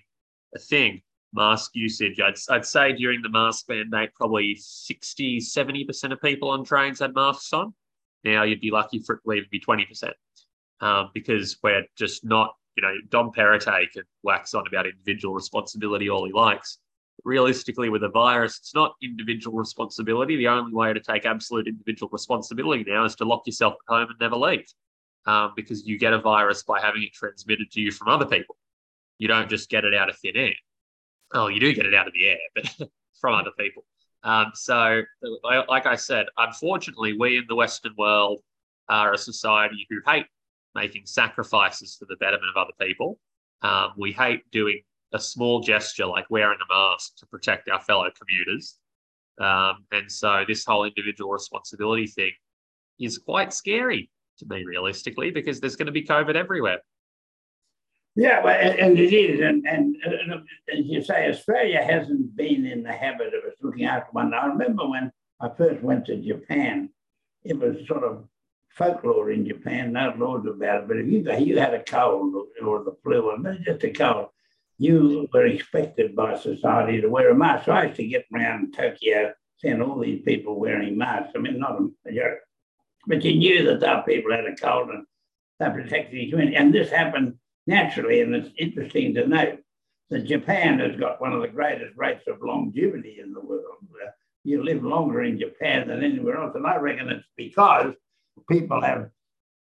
a 0.56 0.60
thing, 0.60 1.02
mask 1.34 1.72
usage, 1.74 2.20
I'd, 2.20 2.36
I'd 2.50 2.66
say 2.66 2.94
during 2.94 3.22
the 3.22 3.30
mask 3.30 3.66
mandate, 3.68 4.14
probably 4.16 4.56
60, 4.58 5.40
70% 5.40 6.12
of 6.12 6.22
people 6.22 6.50
on 6.50 6.64
trains 6.64 7.00
had 7.00 7.14
masks 7.14 7.52
on. 7.52 7.74
Now 8.24 8.44
you'd 8.44 8.62
be 8.62 8.72
lucky 8.72 9.00
for 9.00 9.16
it 9.16 9.22
to 9.26 9.34
even 9.34 9.50
be 9.52 9.60
20% 9.60 10.12
um, 10.82 11.12
because 11.14 11.58
we're 11.64 11.86
just 11.96 12.24
not, 12.24 12.56
you 12.76 12.84
know, 12.84 12.96
Dom 13.10 13.32
Perrottet 13.32 13.92
can 13.92 14.04
wax 14.24 14.54
on 14.54 14.66
about 14.68 14.86
individual 14.86 15.34
responsibility 15.34 16.10
all 16.10 16.26
he 16.26 16.32
likes. 16.32 16.80
Realistically, 17.24 17.90
with 17.90 18.04
a 18.04 18.10
virus, 18.10 18.58
it's 18.58 18.74
not 18.74 18.96
individual 19.02 19.58
responsibility. 19.58 20.36
The 20.36 20.48
only 20.48 20.74
way 20.74 20.92
to 20.94 21.00
take 21.00 21.26
absolute 21.26 21.68
individual 21.68 22.10
responsibility 22.12 22.84
now 22.88 23.06
is 23.06 23.16
to 23.18 23.26
lock 23.26 23.44
yourself 23.46 23.76
at 23.88 23.94
home 23.94 24.10
and 24.10 24.20
never 24.20 24.36
leave 24.36 24.66
um, 25.26 25.54
because 25.56 25.86
you 25.86 25.98
get 25.98 26.14
a 26.14 26.20
virus 26.20 26.64
by 26.64 26.82
having 26.82 27.04
it 27.04 27.14
transmitted 27.14 27.72
to 27.72 27.82
you 27.82 27.92
from 27.92 28.08
other 28.08 28.26
people. 28.26 28.56
You 29.20 29.28
don't 29.28 29.50
just 29.50 29.70
get 29.70 29.86
it 29.86 29.94
out 29.94 30.10
of 30.10 30.18
thin 30.18 30.36
air. 30.36 30.54
Oh, 31.34 31.48
you 31.48 31.60
do 31.60 31.74
get 31.74 31.86
it 31.86 31.94
out 31.94 32.08
of 32.08 32.14
the 32.14 32.28
air, 32.28 32.40
but 32.56 32.90
from 33.22 33.36
other 33.36 33.52
people. 33.58 33.86
Um, 34.24 34.52
so, 34.54 35.02
like 35.44 35.86
I 35.86 35.96
said, 35.96 36.28
unfortunately, 36.38 37.18
we 37.18 37.38
in 37.38 37.46
the 37.48 37.56
Western 37.56 37.94
world 37.98 38.40
are 38.90 39.14
a 39.14 39.18
society 39.18 39.86
who 39.90 40.00
hate 40.06 40.26
making 40.76 41.06
sacrifices 41.06 41.96
for 41.96 42.06
the 42.06 42.16
betterment 42.16 42.50
of 42.56 42.58
other 42.58 42.74
people. 42.80 43.20
Um, 43.62 43.92
we 43.98 44.12
hate 44.12 44.50
doing 44.52 44.82
a 45.14 45.20
small 45.20 45.60
gesture 45.60 46.06
like 46.06 46.26
wearing 46.30 46.58
a 46.60 46.74
mask 46.74 47.18
to 47.18 47.26
protect 47.28 47.70
our 47.70 47.82
fellow 47.82 48.10
commuters. 48.20 48.78
Um, 49.40 49.86
and 49.92 50.12
so, 50.12 50.46
this 50.48 50.66
whole 50.66 50.86
individual 50.86 51.32
responsibility 51.32 52.08
thing 52.08 52.32
is 53.00 53.18
quite 53.18 53.54
scary 53.54 54.10
to 54.40 54.46
me, 54.48 54.64
realistically, 54.66 55.32
because 55.32 55.60
there's 55.60 55.76
going 55.76 55.88
to 55.88 55.92
be 55.92 56.04
COVID 56.04 56.36
everywhere. 56.36 56.80
Yeah, 58.16 58.44
well, 58.44 58.56
and 58.56 59.00
it 59.00 59.12
is, 59.12 59.40
and, 59.40 59.66
and, 59.66 59.96
and 60.06 60.34
as 60.72 60.86
you 60.86 61.04
say, 61.04 61.30
Australia 61.30 61.82
hasn't 61.84 62.36
been 62.36 62.64
in 62.66 62.84
the 62.84 62.92
habit 62.92 63.34
of 63.34 63.42
looking 63.62 63.86
after 63.86 64.12
one. 64.12 64.36
I 64.36 64.46
remember 64.46 64.88
when 64.88 65.12
I 65.42 65.50
first 65.58 65.82
went 65.82 66.06
to 66.06 66.18
Japan, 66.18 66.90
it 67.44 67.58
was 67.58 67.88
sort 67.88 68.04
of 68.04 68.26
folklore 68.70 69.32
in 69.32 69.48
Japan, 69.48 69.94
no 69.94 70.14
laws 70.16 70.46
about 70.46 70.84
it. 70.84 70.88
But 70.88 70.98
if 70.98 71.08
you 71.08 71.24
you 71.46 71.58
had 71.58 71.74
a 71.74 71.84
cold 71.84 72.36
or 72.64 72.84
the 72.84 72.96
flu, 73.04 73.32
or 73.32 73.40
not 73.40 73.62
just 73.62 73.84
a 73.84 73.92
cold, 73.92 74.28
you 74.78 75.28
were 75.34 75.48
expected 75.48 76.16
by 76.16 76.38
society 76.38 77.02
to 77.02 77.10
wear 77.10 77.32
a 77.32 77.36
mask. 77.36 77.66
So 77.66 77.72
I 77.72 77.86
used 77.86 77.98
to 77.98 78.08
get 78.08 78.26
around 78.34 78.74
Tokyo, 78.74 79.34
seeing 79.58 79.82
all 79.82 80.00
these 80.00 80.22
people 80.22 80.60
wearing 80.60 80.98
masks. 80.98 81.34
I 81.36 81.40
mean, 81.40 81.60
not 81.60 81.80
a 81.80 81.90
majority, 82.06 82.42
but 83.08 83.24
you 83.24 83.36
knew 83.36 83.64
that 83.66 83.84
our 83.84 84.04
people 84.04 84.32
had 84.32 84.46
a 84.46 84.56
cold 84.56 84.90
and 84.90 85.06
they 85.60 85.70
protected 85.70 86.14
the 86.14 86.30
community. 86.30 86.58
And 86.58 86.74
this 86.74 86.92
happened 86.92 87.36
naturally. 87.68 88.22
And 88.22 88.36
it's 88.36 88.50
interesting 88.58 89.14
to 89.16 89.28
note 89.28 89.60
that 90.10 90.26
Japan 90.26 90.80
has 90.80 90.96
got 90.96 91.22
one 91.22 91.34
of 91.34 91.42
the 91.42 91.48
greatest 91.48 91.96
rates 91.96 92.26
of 92.28 92.42
longevity 92.42 93.20
in 93.22 93.34
the 93.34 93.42
world. 93.42 93.78
You 94.44 94.64
live 94.64 94.84
longer 94.84 95.24
in 95.24 95.40
Japan 95.40 95.88
than 95.88 96.04
anywhere 96.04 96.38
else. 96.38 96.54
And 96.56 96.68
I 96.68 96.76
reckon 96.76 97.10
it's 97.10 97.26
because 97.38 97.94
people 98.50 98.82
have 98.82 99.10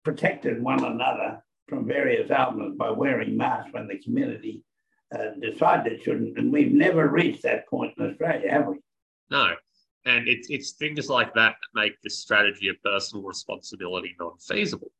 protected 0.04 0.62
one 0.62 0.84
another 0.84 1.44
from 1.68 1.86
various 1.86 2.32
ailments 2.32 2.78
by 2.78 2.90
wearing 2.90 3.36
masks 3.38 3.74
when 3.74 3.88
the 3.88 4.00
community 4.00 4.64
uh, 5.14 5.32
decided 5.42 5.94
it 5.94 6.04
shouldn't. 6.04 6.38
And 6.38 6.52
we've 6.52 6.72
never 6.72 7.08
reached 7.08 7.44
that 7.44 7.68
point 7.68 7.94
in 7.98 8.10
Australia, 8.10 8.52
have 8.52 8.68
we? 8.68 8.78
No. 9.30 9.54
And 10.06 10.28
it's, 10.28 10.50
it's 10.50 10.72
things 10.72 11.10
like 11.10 11.34
that 11.34 11.56
that 11.60 11.80
make 11.80 12.02
this 12.02 12.20
strategy 12.20 12.70
of 12.70 12.82
personal 12.84 13.24
responsibility 13.24 14.16
non 14.20 14.38
feasible. 14.38 14.92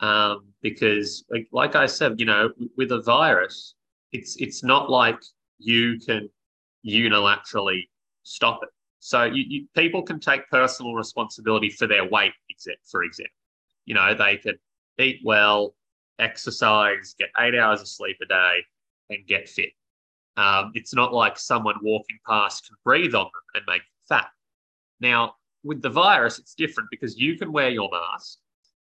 Um, 0.00 0.48
because, 0.62 1.24
like, 1.30 1.48
like 1.52 1.74
I 1.74 1.86
said, 1.86 2.18
you 2.18 2.26
know, 2.26 2.50
with 2.76 2.92
a 2.92 3.00
virus, 3.02 3.74
it's 4.12 4.36
it's 4.36 4.62
not 4.62 4.90
like 4.90 5.18
you 5.58 5.98
can 5.98 6.28
unilaterally 6.86 7.82
stop 8.22 8.60
it. 8.62 8.68
So 9.00 9.24
you, 9.24 9.44
you, 9.46 9.66
people 9.74 10.02
can 10.02 10.20
take 10.20 10.48
personal 10.50 10.94
responsibility 10.94 11.70
for 11.70 11.86
their 11.86 12.08
weight, 12.08 12.32
for 12.90 13.04
example. 13.04 13.32
You 13.84 13.94
know, 13.94 14.14
they 14.14 14.36
can 14.36 14.58
eat 14.98 15.20
well, 15.24 15.74
exercise, 16.18 17.14
get 17.18 17.28
eight 17.38 17.54
hours 17.54 17.80
of 17.80 17.88
sleep 17.88 18.16
a 18.22 18.26
day, 18.26 18.64
and 19.10 19.26
get 19.26 19.48
fit. 19.48 19.70
Um, 20.36 20.72
it's 20.74 20.94
not 20.94 21.14
like 21.14 21.38
someone 21.38 21.76
walking 21.82 22.18
past 22.28 22.66
can 22.66 22.76
breathe 22.84 23.14
on 23.14 23.24
them 23.24 23.30
and 23.54 23.64
make 23.66 23.82
them 23.82 24.18
fat. 24.18 24.28
Now, 25.00 25.36
with 25.64 25.82
the 25.82 25.90
virus, 25.90 26.38
it's 26.38 26.54
different 26.54 26.90
because 26.90 27.16
you 27.16 27.38
can 27.38 27.52
wear 27.52 27.70
your 27.70 27.88
mask. 27.90 28.38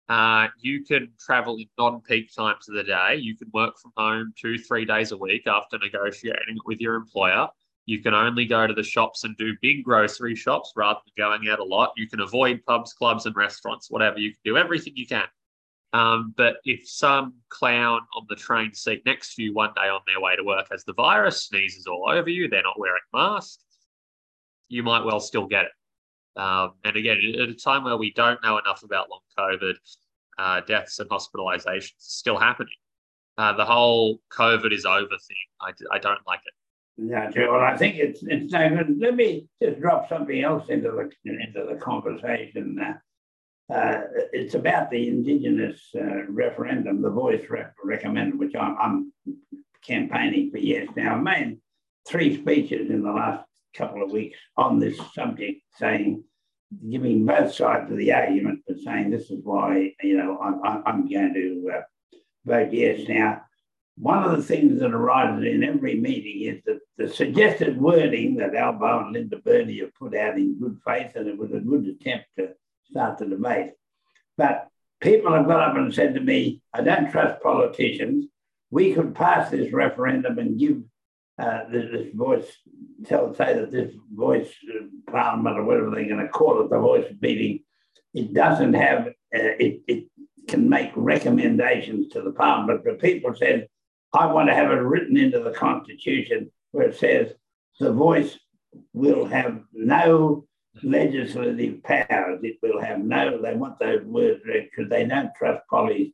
Uh, 0.09 0.49
you 0.61 0.85
can 0.85 1.11
travel 1.19 1.57
in 1.57 1.67
non-peak 1.79 2.35
times 2.35 2.69
of 2.69 2.75
the 2.75 2.85
day. 2.85 3.17
You 3.17 3.37
can 3.37 3.51
work 3.55 3.79
from 3.79 3.93
home 3.97 4.35
two, 4.39 4.59
three 4.59 4.85
days 4.85 5.13
a 5.13 5.17
week 5.17 5.47
after 5.47 5.79
negotiating 5.79 6.59
with 6.67 6.81
your 6.81 6.95
employer. 6.95 7.49
You 7.87 8.03
can 8.03 8.15
only 8.15 8.47
go 8.47 8.67
to 8.67 8.75
the 8.75 8.83
shops 8.83 9.25
and 9.25 9.37
do 9.37 9.57
big 9.61 9.85
grocery 9.85 10.35
shops 10.35 10.73
rather 10.77 11.01
than 11.05 11.25
going 11.25 11.49
out 11.49 11.59
a 11.59 11.65
lot. 11.65 11.93
You 11.97 12.09
can 12.09 12.21
avoid 12.21 12.65
pubs, 12.67 12.93
clubs, 12.93 13.27
and 13.27 13.37
restaurants, 13.37 13.91
whatever. 13.91 14.19
You 14.19 14.31
can 14.31 14.41
do 14.45 14.57
everything 14.57 14.95
you 14.97 15.07
can. 15.07 15.27
Um, 15.93 16.35
but 16.37 16.57
if 16.65 16.89
some 16.89 17.35
clown 17.51 18.01
on 18.17 18.27
the 18.29 18.37
train 18.37 18.75
seat 18.75 19.03
next 19.07 19.37
to 19.37 19.43
you 19.43 19.55
one 19.55 19.71
day 19.77 19.89
on 19.89 20.01
their 20.07 20.21
way 20.21 20.35
to 20.35 20.43
work 20.43 20.67
has 20.71 20.85
the 20.85 20.95
virus, 20.95 21.45
sneezes 21.45 21.87
all 21.87 22.09
over 22.11 22.29
you, 22.29 22.49
they're 22.49 22.63
not 22.63 22.81
wearing 22.81 23.01
masks, 23.13 23.63
you 24.69 24.83
might 24.83 25.05
well 25.05 25.21
still 25.21 25.47
get 25.47 25.67
it. 25.67 25.71
Um, 26.37 26.73
and 26.85 26.97
again, 26.97 27.19
at 27.41 27.49
a 27.49 27.55
time 27.55 27.85
where 27.85 27.97
we 27.97 28.13
don't 28.13 28.43
know 28.43 28.59
enough 28.59 28.83
about 28.83 29.09
long 29.11 29.21
COVID, 29.39 29.75
uh, 30.39 30.61
deaths 30.63 30.99
and 30.99 31.09
hospitalizations 31.11 31.93
still 31.99 32.39
happening. 32.39 32.75
Uh, 33.39 33.53
the 33.53 33.65
whole 33.65 34.21
COVID 34.33 34.73
is 34.73 34.85
over 34.85 35.07
thing, 35.09 35.37
I, 35.61 35.73
I 35.93 35.99
don't 35.99 36.21
like 36.27 36.41
it. 36.45 36.55
Yeah, 36.97 37.31
well, 37.51 37.61
I 37.61 37.77
think 37.77 37.97
it's 37.97 38.23
it's 38.23 38.53
no 38.53 38.69
good. 38.69 39.01
Let 39.01 39.17
me 39.17 39.49
just 39.61 39.81
drop 39.81 40.09
something 40.09 40.41
else 40.45 40.69
into 40.69 40.93
the 40.93 41.11
into 41.25 41.67
the 41.69 41.77
conversation. 41.81 42.79
Uh, 43.69 44.01
it's 44.33 44.55
about 44.55 44.91
the 44.91 45.09
Indigenous 45.09 45.81
uh, 45.97 46.27
referendum, 46.29 47.03
the 47.03 47.11
Voice 47.11 47.45
rep- 47.49 47.75
recommended, 47.83 48.39
which 48.39 48.55
I'm, 48.55 48.77
I'm, 48.81 49.13
campaigning 49.87 50.51
for 50.51 50.59
yes 50.59 50.89
now. 50.97 51.15
I 51.15 51.21
made 51.21 51.59
three 52.09 52.41
speeches 52.41 52.91
in 52.91 53.03
the 53.03 53.13
last 53.13 53.45
couple 53.77 54.03
of 54.03 54.11
weeks 54.11 54.39
on 54.57 54.79
this 54.79 54.99
subject, 55.15 55.63
saying, 55.79 56.25
giving 56.91 57.25
both 57.25 57.55
sides 57.55 57.91
of 57.91 57.99
the 57.99 58.13
argument, 58.13 58.61
but 58.67 58.79
saying 58.79 59.11
this 59.11 59.31
is 59.31 59.41
why 59.43 59.93
you 60.03 60.17
know 60.17 60.39
I'm, 60.39 60.83
I'm 60.87 61.09
going 61.09 61.35
to 61.35 61.71
uh, 61.77 61.83
vote 62.45 62.73
yes. 62.73 63.09
Now, 63.09 63.43
one 63.97 64.25
of 64.25 64.37
the 64.37 64.43
things 64.43 64.81
that 64.81 64.93
arises 64.93 65.45
in 65.45 65.63
every 65.63 65.95
meeting 65.95 66.43
is 66.53 66.63
that 66.67 66.81
the 66.97 67.09
suggested 67.09 67.81
wording 67.81 68.37
that 68.37 68.55
Albo 68.55 69.05
and 69.05 69.13
Linda 69.13 69.39
Burney 69.39 69.79
have 69.81 69.95
put 69.95 70.17
out 70.17 70.37
in 70.37 70.59
good 70.59 70.79
faith, 70.87 71.13
and 71.15 71.29
it 71.29 71.39
was 71.39 71.53
a 71.53 71.61
good 71.61 71.87
attempt 71.87 72.27
to 72.39 72.51
start 72.91 73.19
the 73.19 73.27
debate. 73.27 73.73
But 74.37 74.69
people 75.01 75.33
have 75.33 75.47
got 75.47 75.71
up 75.71 75.77
and 75.77 75.95
said 75.95 76.15
to 76.15 76.21
me, 76.21 76.61
I 76.73 76.83
don't 76.83 77.11
trust 77.11 77.43
politicians. 77.43 78.27
We 78.71 78.95
could 78.95 79.15
pass 79.15 79.51
this 79.51 79.73
referendum 79.73 80.39
and 80.39 80.59
give 80.59 80.83
uh, 81.39 81.61
this, 81.71 82.07
voice, 82.15 82.47
tell, 83.07 83.35
say 83.35 83.55
that 83.55 83.73
this 83.73 83.93
voice 84.13 84.53
uh, 84.71 84.85
parliament 85.11 85.59
or 85.59 85.65
whatever 85.65 85.91
they're 85.91 86.09
going 86.09 86.25
to 86.25 86.29
call 86.29 86.63
it, 86.63 86.71
the 86.71 86.79
voice 86.79 87.13
meeting, 87.21 87.61
it 88.13 88.33
doesn't 88.33 88.75
have, 88.75 89.09
uh, 89.09 89.13
it, 89.33 89.83
it 89.89 90.05
can 90.47 90.69
make 90.69 90.93
recommendations 90.95 92.13
to 92.13 92.23
the 92.23 92.31
parliament. 92.31 92.83
But 92.85 93.01
people 93.01 93.35
said, 93.35 93.69
I 94.13 94.27
want 94.27 94.49
to 94.49 94.55
have 94.55 94.71
it 94.71 94.77
written 94.77 95.17
into 95.17 95.41
the 95.41 95.51
constitution 95.51 96.53
where 96.71 96.89
it 96.89 96.97
says 96.97 97.33
the 97.81 97.93
voice 97.93 98.39
will 98.93 99.25
have 99.27 99.61
no 99.73 100.47
legislative 100.83 101.83
powers. 101.83 102.41
It 102.43 102.59
will 102.63 102.81
have 102.81 103.01
no, 103.01 103.41
they 103.43 103.55
want 103.55 103.79
those 103.81 104.05
words 104.05 104.41
because 104.45 104.89
they 104.89 105.05
don't 105.05 105.35
trust 105.37 105.63
pollies, 105.69 106.13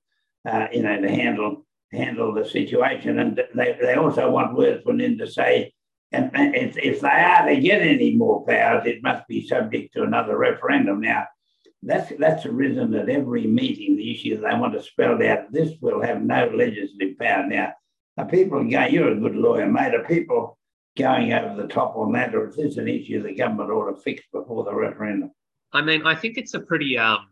uh, 0.48 0.68
you 0.72 0.82
know, 0.82 0.98
to 1.00 1.10
handle 1.10 1.66
handle 1.92 2.34
the 2.34 2.44
situation. 2.44 3.18
And 3.18 3.40
they, 3.54 3.76
they 3.80 3.94
also 3.94 4.30
want 4.30 4.56
Worthman 4.56 5.18
to 5.18 5.26
say, 5.30 5.72
and, 6.12 6.30
and 6.34 6.54
if, 6.54 6.76
if 6.76 7.00
they 7.00 7.08
are 7.08 7.46
to 7.46 7.56
get 7.60 7.82
any 7.82 8.16
more 8.16 8.44
powers, 8.44 8.86
it 8.86 9.02
must 9.02 9.26
be 9.28 9.46
subject 9.46 9.94
to 9.94 10.02
another 10.02 10.36
referendum. 10.36 11.00
Now, 11.00 11.26
that's 11.82 12.12
that's 12.18 12.44
arisen 12.44 12.94
at 12.94 13.08
every 13.08 13.46
meeting. 13.46 13.96
The 13.96 14.12
issue 14.12 14.36
they 14.36 14.54
want 14.54 14.74
to 14.74 14.82
spell 14.82 15.22
out. 15.22 15.50
This 15.50 15.72
will 15.80 16.02
have 16.02 16.20
no 16.22 16.50
legislative 16.54 17.18
power. 17.18 17.46
Now, 17.46 17.72
are 18.18 18.26
people 18.26 18.62
going? 18.68 18.92
You're 18.92 19.12
a 19.12 19.20
good 19.20 19.34
lawyer, 19.34 19.66
mate. 19.66 19.94
Are 19.94 20.04
people 20.04 20.58
going 20.98 21.32
over 21.32 21.62
the 21.62 21.68
top 21.68 21.96
on 21.96 22.12
that, 22.12 22.34
or 22.34 22.48
is 22.48 22.56
this 22.56 22.76
an 22.76 22.88
issue 22.88 23.22
the 23.22 23.34
government 23.34 23.70
ought 23.70 23.90
to 23.90 24.02
fix 24.02 24.22
before 24.32 24.64
the 24.64 24.74
referendum? 24.74 25.30
I 25.72 25.80
mean, 25.80 26.06
I 26.06 26.14
think 26.14 26.36
it's 26.36 26.54
a 26.54 26.60
pretty 26.60 26.98
um, 26.98 27.28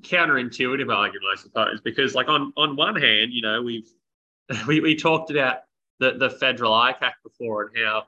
counterintuitive 0.00 0.94
argument, 0.94 1.26
I 1.32 1.40
suppose, 1.40 1.80
because 1.82 2.14
like 2.14 2.28
on 2.28 2.52
on 2.56 2.76
one 2.76 2.96
hand, 2.96 3.32
you 3.32 3.42
know, 3.42 3.62
we've 3.62 3.88
we, 4.66 4.80
we 4.80 4.96
talked 4.96 5.30
about 5.30 5.58
the 6.00 6.12
the 6.12 6.30
federal 6.30 6.72
ICAC 6.72 7.12
before 7.22 7.64
and 7.64 7.84
how 7.84 8.04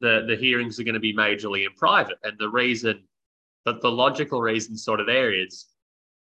the 0.00 0.24
the 0.26 0.36
hearings 0.36 0.80
are 0.80 0.84
going 0.84 0.94
to 0.94 1.00
be 1.00 1.14
majorly 1.14 1.66
in 1.66 1.72
private, 1.76 2.18
and 2.24 2.38
the 2.38 2.48
reason 2.48 3.04
that 3.64 3.80
the 3.82 3.90
logical 3.90 4.40
reason 4.40 4.76
sort 4.76 5.00
of 5.00 5.06
there 5.06 5.32
is 5.32 5.66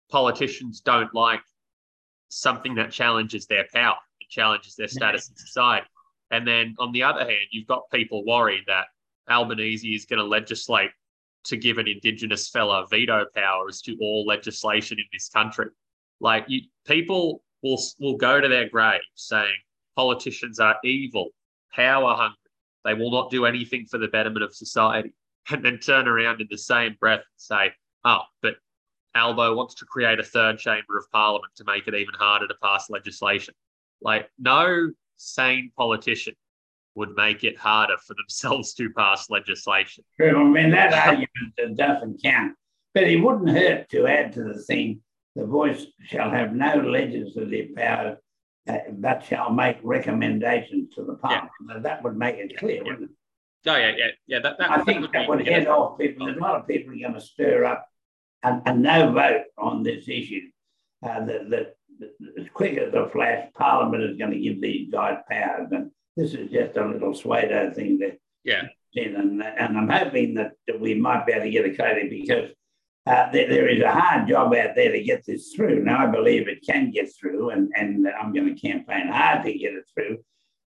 politicians 0.10 0.82
don't 0.82 1.13
like 1.13 1.41
something 2.30 2.75
that 2.75 2.91
challenges 2.91 3.48
their 3.48 3.65
power, 3.74 3.98
it 4.20 4.30
challenges 4.30 4.75
their 4.75 4.88
status 4.88 5.30
in 5.30 5.36
society. 5.36 5.88
And 6.30 6.48
then 6.48 6.75
on 6.80 6.91
the 6.94 7.03
other 7.03 7.22
hand, 7.22 7.48
you've 7.51 7.68
got 7.68 7.89
people 7.91 8.24
worried 8.25 8.63
that 8.68 8.86
Albanese 9.30 9.94
is 9.94 10.06
going 10.06 10.20
to 10.20 10.25
legislate 10.25 10.91
to 11.45 11.57
give 11.57 11.77
an 11.77 11.88
Indigenous 11.88 12.50
fella 12.50 12.86
veto 12.89 13.25
powers 13.36 13.81
to 13.81 13.98
all 14.00 14.25
legislation 14.25 15.00
in 15.00 15.05
this 15.12 15.29
country. 15.29 15.67
Like 16.19 16.45
you, 16.48 16.62
people 16.86 17.43
will 17.63 17.81
will 18.00 18.17
go 18.17 18.39
to 18.39 18.48
their 18.48 18.69
grave 18.69 19.01
saying 19.15 19.55
politicians 19.95 20.60
are 20.60 20.77
evil, 20.83 21.29
power 21.74 22.15
hungry. 22.15 22.38
They 22.83 22.93
will 22.93 23.12
not 23.12 23.31
do 23.31 23.45
anything 23.45 23.86
for 23.86 23.98
the 23.98 24.07
betterment 24.07 24.43
of 24.43 24.55
society, 24.55 25.13
and 25.50 25.63
then 25.63 25.79
turn 25.79 26.07
around 26.07 26.41
in 26.41 26.48
the 26.50 26.57
same 26.57 26.95
breath 27.00 27.19
and 27.19 27.25
say, 27.38 27.74
"Oh, 28.03 28.21
but 28.41 28.55
Albo 29.13 29.55
wants 29.55 29.75
to 29.75 29.86
create 29.86 30.19
a 30.19 30.24
third 30.24 30.57
chamber 30.57 30.98
of 30.98 31.10
parliament 31.12 31.53
to 31.57 31.63
make 31.65 31.88
it 31.88 31.95
even 31.95 32.13
harder 32.13 32.48
to 32.48 32.55
pass 32.62 32.89
legislation." 32.89 33.53
Like 34.01 34.29
no 34.39 34.91
sane 35.17 35.71
politician 35.77 36.36
would 36.95 37.15
make 37.15 37.43
it 37.43 37.57
harder 37.57 37.98
for 38.05 38.13
themselves 38.15 38.74
to 38.75 38.89
pass 38.91 39.29
legislation. 39.29 40.03
True. 40.19 40.41
I 40.41 40.43
mean, 40.43 40.71
that 40.71 40.93
argument 40.93 41.77
doesn't 41.77 42.21
count. 42.21 42.53
But 42.93 43.03
it 43.03 43.17
wouldn't 43.17 43.50
hurt 43.50 43.89
to 43.89 44.07
add 44.07 44.33
to 44.33 44.43
the 44.43 44.62
thing 44.62 45.01
the 45.36 45.45
voice 45.45 45.86
shall 46.03 46.29
have 46.29 46.53
no 46.53 46.75
legislative 46.75 47.74
power, 47.75 48.17
uh, 48.67 48.77
but 48.91 49.24
shall 49.24 49.50
make 49.50 49.77
recommendations 49.81 50.93
to 50.95 51.05
the 51.05 51.15
parliament. 51.15 51.51
Yeah. 51.69 51.79
That 51.79 52.03
would 52.03 52.17
make 52.17 52.36
it 52.36 52.57
clear, 52.57 52.77
yeah. 52.77 52.83
wouldn't 52.83 53.12
it? 53.12 53.69
Oh, 53.69 53.75
yeah, 53.77 53.93
yeah, 53.95 54.07
yeah. 54.27 54.39
That, 54.39 54.57
that, 54.57 54.71
I 54.71 54.77
that 54.77 54.86
think 54.86 55.01
would 55.01 55.12
that 55.13 55.29
would 55.29 55.48
head 55.48 55.67
off 55.67 55.98
people. 55.98 56.25
There's 56.25 56.38
a 56.38 56.41
lot 56.41 56.60
of 56.60 56.67
people 56.67 56.93
are 56.93 56.98
going 56.98 57.13
to 57.13 57.21
stir 57.21 57.63
up 57.63 57.88
a, 58.43 58.60
a 58.65 58.75
no 58.75 59.13
vote 59.13 59.43
on 59.57 59.83
this 59.83 60.10
issue. 60.10 60.50
Uh, 61.03 61.25
that, 61.25 61.50
that, 61.50 61.75
as 62.38 62.48
quick 62.53 62.77
as 62.77 62.93
a 62.93 63.07
flash, 63.10 63.48
Parliament 63.53 64.03
is 64.03 64.17
going 64.17 64.31
to 64.31 64.39
give 64.39 64.60
these 64.60 64.91
guys 64.91 65.17
powers. 65.29 65.67
And 65.71 65.91
this 66.18 66.34
is 66.34 66.51
just 66.51 66.77
a 66.77 66.86
little 66.86 67.13
Swato 67.13 67.74
thing 67.74 68.00
that 68.00 68.18
yeah. 68.44 68.63
And, 68.96 69.41
and 69.41 69.77
I'm 69.77 69.88
hoping 69.88 70.34
that, 70.36 70.51
that 70.68 70.80
we 70.80 70.96
might 70.96 71.25
be 71.25 71.32
able 71.32 71.46
to 71.46 71.51
get 71.51 71.65
a 71.65 71.75
clarity 71.75 72.22
because 72.22 72.51
uh, 73.08 73.32
there, 73.32 73.50
there 73.50 73.70
is 73.70 73.82
a 73.82 73.91
hard 73.91 74.27
job 74.27 74.53
out 74.53 74.75
there 74.75 74.91
to 74.91 75.03
get 75.03 75.25
this 75.25 75.53
through. 75.53 75.84
Now, 75.84 76.08
I 76.08 76.12
believe 76.12 76.48
it 76.48 76.65
can 76.65 76.91
get 76.91 77.10
through, 77.15 77.51
and, 77.51 77.72
and 77.75 78.08
I'm 78.08 78.34
going 78.34 78.53
to 78.53 78.62
campaign 78.62 79.08
hard 79.08 79.46
to 79.46 79.53
get 79.53 79.74
it 79.74 79.86
through. 79.94 80.18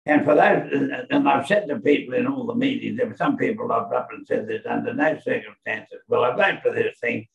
And 0.07 0.25
for 0.25 0.35
those, 0.35 1.07
and 1.11 1.29
I've 1.29 1.47
said 1.47 1.69
to 1.69 1.79
people 1.79 2.15
in 2.15 2.27
all 2.27 2.47
the 2.47 2.55
meetings, 2.55 2.97
there 2.97 3.07
were 3.07 3.17
some 3.17 3.37
people 3.37 3.71
I've 3.71 3.93
up 3.93 4.09
and 4.13 4.27
said 4.27 4.49
this 4.49 4.67
under 4.69 4.95
no 4.95 5.19
circumstances 5.19 6.01
will 6.09 6.25
I 6.25 6.35
vote 6.35 6.63
for 6.63 6.73
this 6.73 6.97
thing. 7.01 7.27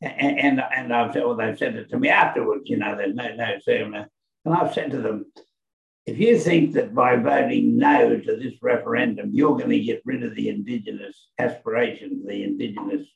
And, 0.00 0.38
and, 0.38 0.62
and 0.74 0.94
I've 0.94 1.12
said, 1.12 1.24
well, 1.24 1.36
they've 1.36 1.58
said 1.58 1.76
it 1.76 1.90
to 1.90 1.98
me 1.98 2.08
afterwards, 2.08 2.70
you 2.70 2.76
know, 2.76 2.96
there's 2.96 3.14
no, 3.14 3.34
no 3.34 3.58
circumstance. 3.62 4.10
And 4.44 4.54
I've 4.54 4.72
said 4.72 4.90
to 4.92 4.98
them, 4.98 5.26
if 6.06 6.20
you 6.20 6.38
think 6.38 6.72
that 6.74 6.94
by 6.94 7.16
voting 7.16 7.76
no 7.76 8.16
to 8.16 8.36
this 8.36 8.54
referendum, 8.62 9.30
you're 9.32 9.56
going 9.56 9.70
to 9.70 9.80
get 9.80 10.02
rid 10.04 10.22
of 10.22 10.36
the 10.36 10.48
Indigenous 10.48 11.28
aspirations, 11.38 12.24
the 12.24 12.44
Indigenous 12.44 13.06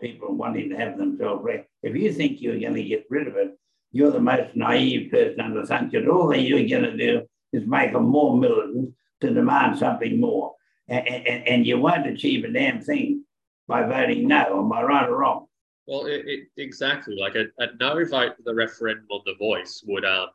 people 0.00 0.36
wanting 0.36 0.70
to 0.70 0.76
have 0.76 0.96
themselves 0.96 1.42
rec- 1.42 1.68
if 1.82 1.96
you 1.96 2.12
think 2.12 2.40
you're 2.40 2.60
going 2.60 2.74
to 2.74 2.84
get 2.84 3.06
rid 3.10 3.26
of 3.26 3.36
it, 3.36 3.58
you're 3.90 4.12
the 4.12 4.20
most 4.20 4.54
naive 4.54 5.10
person 5.10 5.40
under 5.40 5.60
the 5.60 5.66
sun 5.66 5.90
all 6.08 6.28
that 6.28 6.42
you're 6.42 6.68
going 6.68 6.84
to 6.84 6.96
do 6.96 7.22
is 7.52 7.66
make 7.66 7.92
them 7.92 8.04
more 8.04 8.36
militant 8.36 8.94
to 9.20 9.34
demand 9.34 9.76
something 9.76 10.20
more. 10.20 10.54
And, 10.86 11.08
and, 11.08 11.48
and 11.48 11.66
you 11.66 11.78
won't 11.80 12.06
achieve 12.06 12.44
a 12.44 12.52
damn 12.52 12.80
thing 12.80 13.24
by 13.66 13.82
voting 13.82 14.28
no. 14.28 14.60
Am 14.60 14.72
I 14.72 14.82
right 14.82 15.08
or 15.08 15.18
wrong? 15.18 15.46
Well, 15.86 16.06
it, 16.06 16.22
it, 16.26 16.48
exactly. 16.56 17.16
Like 17.18 17.34
a, 17.34 17.46
a 17.58 17.74
no 17.80 17.94
vote 18.04 18.36
for 18.36 18.42
the 18.44 18.54
referendum 18.54 19.06
on 19.10 19.22
the 19.26 19.34
voice 19.34 19.82
would 19.86 20.04
um, 20.04 20.28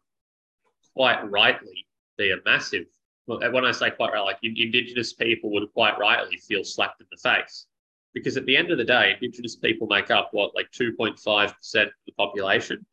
quite 0.95 1.21
rightly 1.29 1.85
be 2.17 2.31
a 2.31 2.37
massive. 2.45 2.85
When 3.25 3.65
I 3.65 3.71
say 3.71 3.89
quite 3.89 4.11
right, 4.11 4.19
like 4.21 4.39
Indigenous 4.43 5.13
people 5.13 5.51
would 5.53 5.71
quite 5.73 5.97
rightly 5.97 6.37
feel 6.37 6.63
slapped 6.63 6.99
in 6.99 7.07
the 7.09 7.17
face, 7.17 7.67
because 8.13 8.35
at 8.35 8.45
the 8.45 8.57
end 8.57 8.69
of 8.71 8.77
the 8.77 8.83
day, 8.83 9.13
Indigenous 9.13 9.55
people 9.55 9.87
make 9.87 10.11
up 10.11 10.29
what 10.33 10.53
like 10.55 10.69
two 10.71 10.91
point 10.93 11.17
five 11.19 11.55
percent 11.55 11.87
of 11.87 11.93
the 12.05 12.11
population. 12.13 12.85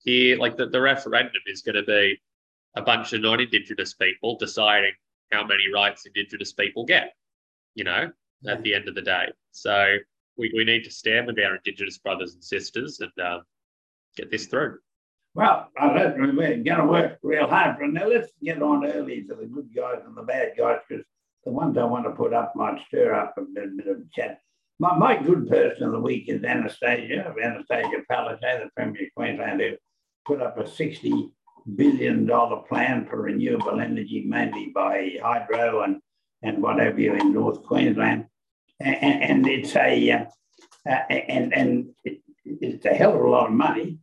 Here, 0.00 0.36
like 0.36 0.56
the, 0.56 0.66
the 0.66 0.80
referendum 0.80 1.42
is 1.46 1.62
going 1.62 1.76
to 1.76 1.82
be 1.82 2.20
a 2.76 2.82
bunch 2.82 3.12
of 3.12 3.20
non-Indigenous 3.20 3.94
people 3.94 4.36
deciding 4.36 4.92
how 5.30 5.44
many 5.44 5.72
rights 5.72 6.06
Indigenous 6.06 6.52
people 6.52 6.84
get. 6.84 7.14
You 7.74 7.84
know, 7.84 8.10
at 8.48 8.62
the 8.64 8.74
end 8.74 8.88
of 8.88 8.96
the 8.96 9.02
day, 9.02 9.26
so 9.52 9.96
we, 10.36 10.50
we 10.56 10.64
need 10.64 10.82
to 10.84 10.90
stand 10.90 11.28
with 11.28 11.38
our 11.38 11.54
Indigenous 11.54 11.98
brothers 11.98 12.34
and 12.34 12.42
sisters 12.42 13.00
and 13.00 13.12
um, 13.24 13.42
get 14.16 14.30
this 14.30 14.46
through. 14.46 14.78
Well, 15.38 15.70
I 15.78 15.96
hope 15.96 16.16
we're 16.18 16.32
going 16.32 16.64
to 16.64 16.84
work 16.84 17.20
real 17.22 17.46
hard 17.46 17.76
for. 17.76 17.86
Now, 17.86 18.08
let's 18.08 18.32
get 18.42 18.60
on 18.60 18.84
early 18.84 19.22
to 19.22 19.36
the 19.36 19.46
good 19.46 19.68
guys 19.72 20.00
and 20.04 20.16
the 20.16 20.22
bad 20.22 20.54
guys 20.58 20.80
because 20.88 21.04
the 21.44 21.52
ones 21.52 21.78
I 21.78 21.84
want 21.84 22.06
to 22.06 22.10
put 22.10 22.32
up 22.32 22.56
might 22.56 22.80
stir 22.88 23.14
up 23.14 23.34
a 23.38 23.42
bit, 23.42 23.76
bit 23.76 23.86
of 23.86 24.12
chat. 24.12 24.40
My, 24.80 24.98
my 24.98 25.16
good 25.16 25.48
person 25.48 25.84
of 25.84 25.92
the 25.92 26.00
week 26.00 26.28
is 26.28 26.42
Annastacia, 26.42 27.32
Annastacia 27.36 28.02
Palaszczuk, 28.10 28.64
the 28.64 28.70
Premier 28.74 29.04
of 29.04 29.14
Queensland, 29.14 29.60
who 29.60 29.76
put 30.26 30.42
up 30.42 30.58
a 30.58 30.64
$60 30.64 31.30
billion 31.76 32.28
plan 32.68 33.06
for 33.08 33.22
renewable 33.22 33.78
energy, 33.78 34.24
mainly 34.26 34.72
by 34.74 35.18
hydro 35.22 35.84
and, 35.84 36.00
and 36.42 36.60
what 36.60 36.80
have 36.80 36.98
you 36.98 37.14
in 37.14 37.32
North 37.32 37.62
Queensland. 37.62 38.26
And, 38.80 39.22
and 39.22 39.46
it's 39.46 39.76
a, 39.76 40.10
uh, 40.10 40.24
and, 40.84 41.54
and 41.54 41.90
it, 42.02 42.22
it's 42.44 42.84
a 42.86 42.88
hell 42.88 43.14
of 43.14 43.20
a 43.20 43.28
lot 43.28 43.46
of 43.46 43.52
money 43.52 44.00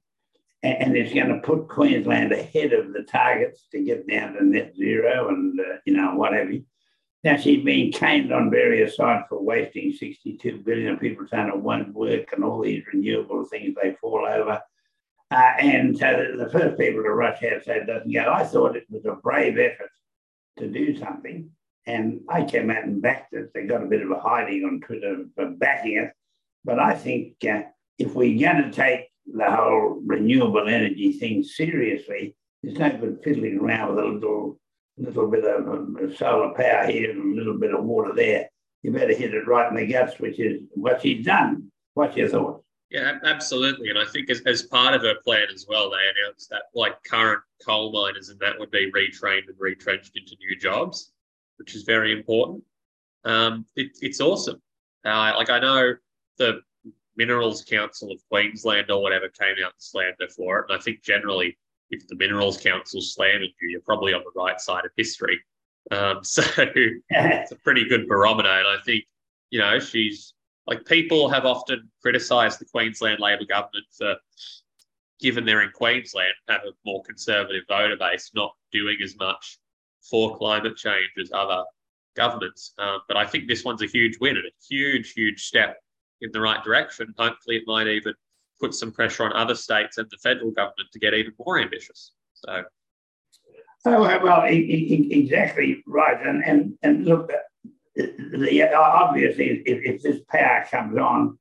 and 0.65 0.95
it's 0.95 1.13
going 1.13 1.29
to 1.29 1.39
put 1.39 1.67
Queensland 1.67 2.31
ahead 2.31 2.73
of 2.73 2.93
the 2.93 3.03
targets 3.03 3.67
to 3.71 3.83
get 3.83 4.07
down 4.07 4.33
to 4.33 4.43
net 4.43 4.73
zero 4.75 5.29
and, 5.29 5.59
uh, 5.59 5.77
you 5.85 5.95
know, 5.95 6.15
whatever. 6.15 6.53
Now, 7.23 7.37
she's 7.37 7.63
been 7.63 7.91
caned 7.91 8.31
on 8.31 8.51
various 8.51 8.97
sides 8.97 9.25
for 9.29 9.41
wasting 9.41 9.91
62 9.91 10.59
billion. 10.59 10.97
People 10.97 11.25
saying 11.27 11.47
it 11.47 11.57
won't 11.57 11.93
work 11.93 12.31
and 12.33 12.43
all 12.43 12.61
these 12.61 12.83
renewable 12.91 13.45
things, 13.45 13.75
they 13.81 13.95
fall 13.99 14.27
over. 14.27 14.61
Uh, 15.31 15.53
and 15.59 15.97
so 15.97 16.33
the 16.37 16.49
first 16.49 16.77
people 16.77 17.01
to 17.01 17.09
rush 17.09 17.43
out 17.43 17.63
say 17.63 17.77
it 17.77 17.87
doesn't 17.87 18.13
go. 18.13 18.31
I 18.31 18.43
thought 18.43 18.75
it 18.75 18.85
was 18.89 19.05
a 19.05 19.13
brave 19.13 19.57
effort 19.57 19.89
to 20.59 20.67
do 20.67 20.97
something. 20.97 21.49
And 21.87 22.21
I 22.29 22.43
came 22.43 22.69
out 22.69 22.83
and 22.83 23.01
backed 23.01 23.33
it. 23.33 23.51
They 23.53 23.65
got 23.65 23.83
a 23.83 23.87
bit 23.87 24.03
of 24.03 24.11
a 24.11 24.19
hiding 24.19 24.63
on 24.63 24.81
Twitter 24.81 25.25
for 25.35 25.47
backing 25.49 25.97
it. 25.97 26.11
But 26.63 26.79
I 26.79 26.93
think 26.93 27.37
uh, 27.43 27.63
if 27.97 28.13
we're 28.13 28.39
going 28.39 28.63
to 28.63 28.71
take 28.71 29.09
the 29.33 29.51
whole 29.51 30.01
renewable 30.05 30.67
energy 30.67 31.13
thing 31.13 31.43
seriously, 31.43 32.35
there's 32.61 32.77
no 32.77 32.89
good 32.89 33.19
fiddling 33.23 33.59
around 33.59 33.95
with 33.95 34.03
a 34.03 34.07
little 34.07 34.59
little 34.97 35.29
bit 35.29 35.43
of 35.43 35.67
um, 35.67 35.97
solar 36.15 36.53
power 36.53 36.85
here 36.87 37.11
and 37.11 37.33
a 37.33 37.37
little 37.37 37.59
bit 37.59 37.73
of 37.73 37.83
water 37.83 38.13
there. 38.15 38.49
You 38.81 38.91
better 38.91 39.13
hit 39.13 39.33
it 39.33 39.47
right 39.47 39.69
in 39.69 39.75
the 39.75 39.91
guts, 39.91 40.19
which 40.19 40.39
is 40.39 40.61
what 40.71 41.01
she's 41.01 41.25
done. 41.25 41.71
What's 41.95 42.15
your 42.15 42.29
thoughts? 42.29 42.63
Yeah, 42.91 43.17
absolutely. 43.23 43.89
And 43.89 43.99
I 43.99 44.05
think 44.05 44.29
as, 44.29 44.41
as 44.45 44.61
part 44.63 44.93
of 44.93 45.01
her 45.01 45.15
plan 45.23 45.47
as 45.53 45.65
well, 45.67 45.89
they 45.89 45.97
announced 45.97 46.49
that 46.51 46.63
like 46.73 46.95
current 47.03 47.41
coal 47.65 47.91
miners 47.91 48.29
and 48.29 48.39
that 48.39 48.59
would 48.59 48.71
be 48.71 48.91
retrained 48.91 49.47
and 49.47 49.55
retrenched 49.57 50.15
into 50.15 50.35
new 50.39 50.55
jobs, 50.57 51.11
which 51.57 51.75
is 51.75 51.83
very 51.83 52.11
important. 52.11 52.63
Um, 53.25 53.65
it, 53.75 53.97
it's 54.01 54.21
awesome. 54.21 54.61
Uh, 55.03 55.33
like 55.35 55.49
I 55.49 55.59
know 55.59 55.95
the 56.37 56.61
Minerals 57.17 57.63
Council 57.63 58.11
of 58.11 58.19
Queensland 58.29 58.91
or 58.91 59.01
whatever 59.01 59.29
came 59.29 59.55
out 59.63 59.73
and 59.73 59.79
slammed 59.79 60.15
her 60.19 60.27
for 60.27 60.59
it. 60.59 60.65
And 60.69 60.79
I 60.79 60.81
think 60.81 61.03
generally, 61.03 61.57
if 61.89 62.07
the 62.07 62.15
Minerals 62.15 62.57
Council 62.57 63.01
slamming 63.01 63.51
you, 63.61 63.69
you're 63.69 63.81
probably 63.81 64.13
on 64.13 64.23
the 64.23 64.39
right 64.39 64.59
side 64.59 64.85
of 64.85 64.91
history. 64.97 65.39
Um, 65.91 66.19
so 66.23 66.43
it's 66.57 67.51
a 67.51 67.55
pretty 67.57 67.87
good 67.87 68.07
barometer. 68.07 68.49
And 68.49 68.67
I 68.67 68.77
think, 68.83 69.03
you 69.49 69.59
know, 69.59 69.79
she's 69.79 70.33
like 70.67 70.85
people 70.85 71.29
have 71.29 71.45
often 71.45 71.89
criticised 72.01 72.59
the 72.59 72.65
Queensland 72.65 73.19
Labor 73.19 73.45
government 73.45 73.85
for 73.95 74.15
given 75.19 75.45
they're 75.45 75.61
in 75.61 75.71
Queensland, 75.71 76.33
have 76.49 76.61
a 76.61 76.71
more 76.85 77.01
conservative 77.03 77.63
voter 77.69 77.95
base, 77.97 78.31
not 78.35 78.53
doing 78.71 78.97
as 79.03 79.15
much 79.17 79.59
for 80.01 80.37
climate 80.37 80.75
change 80.75 81.11
as 81.19 81.31
other 81.33 81.63
governments. 82.15 82.73
Um, 82.77 82.99
but 83.07 83.17
I 83.17 83.25
think 83.25 83.47
this 83.47 83.63
one's 83.63 83.81
a 83.81 83.87
huge 83.87 84.17
win 84.19 84.35
and 84.35 84.45
a 84.45 84.51
huge, 84.69 85.13
huge 85.13 85.45
step 85.45 85.77
in 86.21 86.31
the 86.31 86.41
right 86.41 86.63
direction. 86.63 87.13
Hopefully, 87.17 87.57
it 87.57 87.63
might 87.67 87.87
even 87.87 88.13
put 88.59 88.73
some 88.73 88.91
pressure 88.91 89.23
on 89.23 89.33
other 89.33 89.55
states 89.55 89.97
and 89.97 90.09
the 90.09 90.17
federal 90.17 90.51
government 90.51 90.89
to 90.93 90.99
get 90.99 91.13
even 91.13 91.33
more 91.45 91.59
ambitious. 91.59 92.13
So. 92.33 92.63
Well, 93.85 94.45
exactly 94.47 95.83
right. 95.85 96.25
And, 96.25 96.43
and, 96.43 96.73
and 96.81 97.05
look, 97.05 97.31
the, 97.95 98.73
obviously, 98.73 99.61
if, 99.65 99.95
if 99.95 100.01
this 100.01 100.21
power 100.29 100.65
comes 100.71 100.97
on, 100.97 101.37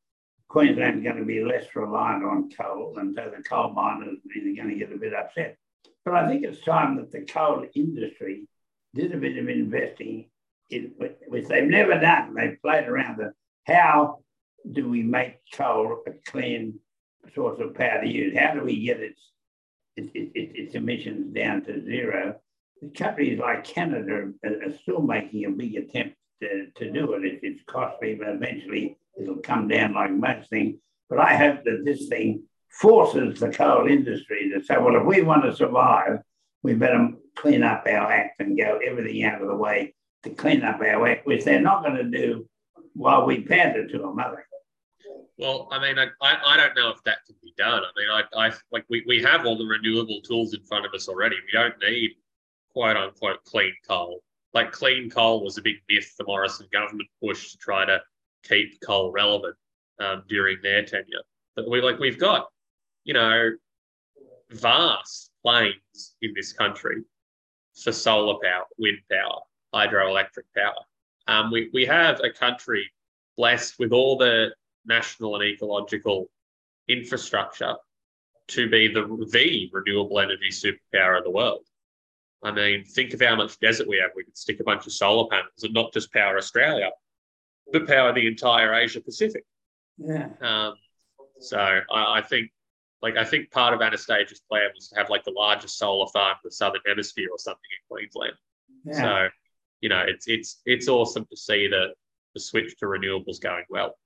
Queensland's 0.49 1.03
going 1.03 1.17
to 1.17 1.25
be 1.25 1.43
less 1.43 1.65
reliant 1.75 2.25
on 2.25 2.51
coal, 2.51 2.95
and 2.99 3.15
so 3.15 3.33
the 3.35 3.43
coal 3.43 3.71
miners 3.71 4.19
are 4.25 4.55
going 4.55 4.69
to 4.69 4.75
get 4.77 4.93
a 4.93 4.97
bit 4.97 5.15
upset. 5.15 5.57
But 6.05 6.15
I 6.15 6.29
think 6.29 6.45
it's 6.45 6.61
time 6.61 6.97
that 6.97 7.11
the 7.11 7.23
coal 7.23 7.67
industry 7.75 8.47
did 8.95 9.13
a 9.13 9.17
bit 9.17 9.39
of 9.39 9.49
investing 9.49 10.29
in, 10.71 10.93
which 10.99 11.47
they've 11.49 11.65
never 11.69 11.99
done. 11.99 12.35
They've 12.35 12.61
played 12.63 12.87
around 12.87 13.19
with 13.19 13.33
how 13.67 14.21
do 14.71 14.89
we 14.89 15.03
make 15.03 15.37
coal 15.53 16.03
a 16.07 16.13
clean 16.31 16.79
source 17.35 17.61
of 17.61 17.75
power 17.75 18.01
to 18.03 18.09
use? 18.09 18.37
How 18.37 18.55
do 18.55 18.65
we 18.65 18.85
get 18.85 19.01
its, 19.01 19.21
its, 19.97 20.11
its, 20.15 20.31
its 20.35 20.75
emissions 20.75 21.35
down 21.35 21.65
to 21.65 21.85
zero? 21.85 22.41
Countries 22.97 23.39
like 23.39 23.65
Canada 23.65 24.33
are, 24.45 24.51
are 24.67 24.79
still 24.83 25.01
making 25.01 25.45
a 25.45 25.51
big 25.51 25.77
attempt 25.77 26.17
to, 26.43 26.67
to 26.77 26.91
do 26.91 27.13
it. 27.15 27.25
it. 27.25 27.41
It's 27.43 27.63
costly, 27.67 28.15
but 28.15 28.29
eventually 28.29 28.99
it'll 29.21 29.37
come 29.37 29.69
down 29.69 29.95
like 29.95 30.11
most 30.11 30.51
things. 30.51 30.77
But 31.09 31.21
I 31.21 31.37
hope 31.37 31.65
that 31.65 31.83
this 31.85 32.09
thing 32.09 32.45
forces 32.69 33.41
the 33.41 33.51
coal 33.51 33.87
industry 33.87 34.51
to 34.53 34.65
say, 34.65 34.77
well, 34.79 34.97
if 34.97 35.07
we 35.07 35.23
want 35.23 35.45
to 35.45 35.55
survive, 35.55 36.19
we 36.63 36.75
better 36.75 37.11
clean 37.37 37.63
up 37.63 37.87
our 37.87 38.11
act 38.11 38.41
and 38.41 38.59
go 38.59 38.81
everything 38.85 39.25
out 39.25 39.43
of 39.43 39.49
the 39.49 39.55
way 39.55 39.95
to 40.23 40.31
clean 40.31 40.63
up 40.63 40.81
our 40.81 41.07
act, 41.07 41.27
which 41.27 41.45
they're 41.45 41.61
not 41.61 41.85
going 41.85 41.97
to 41.97 42.05
do 42.05 42.49
while 42.95 43.27
we 43.27 43.43
pander 43.43 43.87
to 43.87 43.99
them, 43.99 44.19
are 44.19 44.37
they? 44.37 44.54
Well, 45.37 45.69
I 45.73 45.81
mean, 45.81 45.99
I, 45.99 46.07
I 46.21 46.57
don't 46.57 46.77
know 46.77 46.91
if 46.91 47.03
that 47.05 47.19
can 47.27 47.35
be 47.43 47.53
done. 47.59 47.83
I 47.83 47.91
mean, 47.97 48.09
I, 48.09 48.47
I 48.47 48.53
like 48.71 48.85
we, 48.89 49.03
we 49.07 49.21
have 49.23 49.45
all 49.47 49.59
the 49.59 49.65
renewable 49.65 50.21
tools 50.21 50.55
in 50.55 50.63
front 50.63 50.87
of 50.87 50.95
us 50.95 51.09
already. 51.09 51.37
We 51.37 51.59
don't 51.59 51.75
need 51.83 52.13
quote 52.73 52.97
unquote 52.97 53.43
clean 53.45 53.75
coal. 53.89 54.23
Like 54.53 54.71
clean 54.71 55.11
coal 55.11 55.43
was 55.43 55.59
a 55.59 55.63
big 55.63 55.77
myth 55.89 56.15
the 56.17 56.25
Morrison 56.25 56.69
government 56.73 57.09
pushed 57.21 57.53
to 57.53 57.59
try 57.59 57.85
to 57.85 58.01
keep 58.45 58.81
coal 58.81 59.11
relevant 59.11 59.57
um, 59.99 60.23
during 60.29 60.59
their 60.63 60.85
tenure. 60.85 61.23
But 61.57 61.69
we 61.69 61.81
like 61.81 61.99
we've 61.99 62.19
got, 62.19 62.49
you 63.03 63.15
know, 63.15 63.51
vast 64.51 65.31
plains 65.43 66.15
in 66.23 66.33
this 66.35 66.53
country 66.53 67.03
for 67.83 67.91
solar 67.91 68.39
power, 68.41 68.65
wind 68.79 68.99
power, 69.11 69.41
hydroelectric 69.75 70.45
power. 70.57 70.75
Um, 71.27 71.51
we, 71.51 71.71
we 71.73 71.87
have 71.87 72.21
a 72.21 72.31
country 72.31 72.89
blessed 73.37 73.79
with 73.79 73.93
all 73.93 74.17
the 74.17 74.51
national 74.87 75.37
and 75.37 75.45
ecological 75.45 76.29
infrastructure 76.89 77.75
to 78.49 78.69
be 78.69 78.89
the, 78.89 79.03
the 79.31 79.71
renewable 79.73 80.21
energy 80.21 80.51
superpower 80.51 81.19
of 81.19 81.25
the 81.25 81.31
world. 81.31 81.65
I 82.43 82.51
mean, 82.51 82.85
think 82.85 83.15
of 83.15 83.23
how 83.23 83.37
much 83.37 83.59
desert 83.59 83.89
we 83.89 83.99
have. 83.99 84.11
We 84.15 84.25
could 84.25 84.37
stick 84.37 84.61
a 84.61 84.65
bunch 84.65 84.87
of 84.87 84.93
solar 84.93 85.29
panels 85.29 85.63
and 85.63 85.73
not 85.73 85.95
just 85.95 86.13
power 86.13 86.37
Australia, 86.37 86.91
but 87.73 87.87
power 87.87 88.13
the 88.13 88.27
entire 88.27 88.75
Asia 88.75 89.01
Pacific. 89.01 89.45
Yeah. 89.97 90.29
Um, 90.43 90.75
so 91.41 91.59
I, 91.59 92.19
I, 92.19 92.21
think, 92.21 92.51
like, 93.01 93.17
I 93.17 93.25
think 93.25 93.51
part 93.51 93.73
of 93.73 93.81
Annastacia's 93.81 94.43
plan 94.51 94.69
was 94.75 94.89
to 94.89 94.97
have 94.97 95.09
like 95.09 95.25
the 95.25 95.31
largest 95.31 95.79
solar 95.79 96.07
farm 96.09 96.37
in 96.45 96.49
the 96.49 96.51
southern 96.51 96.83
hemisphere 96.87 97.29
or 97.33 97.39
something 97.39 97.63
in 97.71 97.97
Queensland. 97.97 98.35
Yeah. 98.85 98.95
So, 98.95 99.29
you 99.81 99.89
know, 99.89 100.05
it's 100.07 100.27
it's 100.29 100.61
it's 100.67 100.89
awesome 100.89 101.27
to 101.31 101.37
see 101.37 101.69
that 101.69 101.95
the 102.35 102.41
switch 102.41 102.77
to 102.79 102.87
renewables 102.87 103.41
going 103.41 103.65
well. 103.71 103.97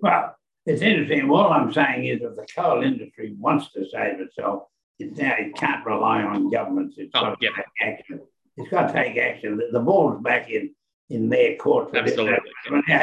Well, 0.00 0.36
it's 0.66 0.82
interesting. 0.82 1.30
All 1.30 1.52
I'm 1.52 1.72
saying 1.72 2.06
is 2.06 2.20
if 2.22 2.36
the 2.36 2.46
coal 2.54 2.82
industry 2.82 3.34
wants 3.38 3.72
to 3.72 3.88
save 3.88 4.20
itself, 4.20 4.64
it's 4.98 5.18
now 5.18 5.34
it 5.38 5.54
can't 5.56 5.84
rely 5.84 6.22
on 6.22 6.50
governments. 6.50 6.96
It's 6.98 7.10
oh, 7.14 7.20
got 7.20 7.40
to 7.40 7.46
take 7.46 7.64
action. 7.80 8.20
It's 8.56 8.70
got 8.70 8.88
to 8.88 8.92
take 8.92 9.16
action. 9.16 9.56
The, 9.56 9.68
the 9.72 9.80
ball's 9.80 10.22
back 10.22 10.50
in 10.50 10.74
in 11.10 11.28
their 11.28 11.56
court. 11.56 11.94
Absolutely. 11.94 12.38
Now, 12.88 13.00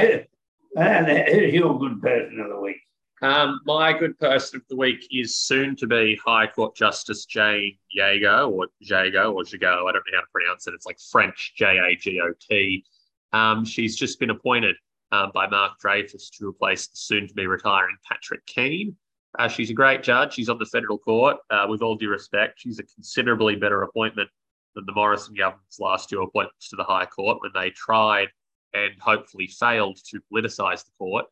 and 0.78 1.30
who's 1.30 1.54
your 1.54 1.78
good 1.80 2.02
person 2.02 2.40
of 2.40 2.50
the 2.50 2.60
week? 2.60 2.78
Um, 3.22 3.60
my 3.66 3.92
good 3.92 4.18
person 4.18 4.58
of 4.58 4.64
the 4.70 4.78
week 4.78 5.06
is 5.12 5.40
soon 5.40 5.76
to 5.78 5.88
be 5.88 6.18
High 6.26 6.48
Court 6.48 6.76
Justice 6.76 7.26
Jayne 7.26 7.78
Jagot 7.96 8.50
or 8.52 8.68
Jago 8.80 9.34
or 9.34 9.44
Jago. 9.44 9.88
I 9.88 9.92
don't 9.92 10.04
know 10.10 10.18
how 10.18 10.22
to 10.22 10.28
pronounce 10.32 10.68
it. 10.68 10.74
It's 10.74 10.86
like 10.86 11.00
French 11.12 11.54
J 11.56 11.80
A 11.80 11.96
G 11.96 12.22
O 12.22 12.32
T. 12.40 12.86
Um, 13.34 13.66
she's 13.66 13.98
just 13.98 14.20
been 14.20 14.30
appointed 14.30 14.76
um, 15.12 15.32
by 15.34 15.48
Mark 15.48 15.80
Dreyfus 15.80 16.30
to 16.32 16.48
replace 16.48 16.88
the 16.88 16.98
soon 16.98 17.28
to 17.28 17.34
be 17.34 17.48
retiring 17.48 17.96
Patrick 18.08 18.46
Keane. 18.46 18.96
Uh, 19.38 19.48
she's 19.48 19.70
a 19.70 19.74
great 19.74 20.02
judge. 20.04 20.34
She's 20.34 20.50
on 20.50 20.58
the 20.58 20.66
federal 20.66 20.98
court. 20.98 21.38
Uh, 21.50 21.66
with 21.70 21.82
all 21.82 21.96
due 21.96 22.10
respect, 22.10 22.60
she's 22.60 22.80
a 22.80 22.84
considerably 22.84 23.56
better 23.56 23.84
appointment 23.84 24.30
than 24.76 24.86
the 24.86 24.94
Morrison 24.94 25.36
government's 25.36 25.80
last 25.80 26.10
two 26.10 26.22
appointments 26.22 26.70
to 26.70 26.76
the 26.76 26.84
High 26.84 27.06
Court 27.06 27.40
when 27.42 27.52
they 27.54 27.70
tried 27.72 28.30
and 28.74 28.92
hopefully 29.00 29.48
failed 29.48 29.98
to 30.06 30.20
politicise 30.32 30.86
the 30.86 30.92
court 30.98 31.26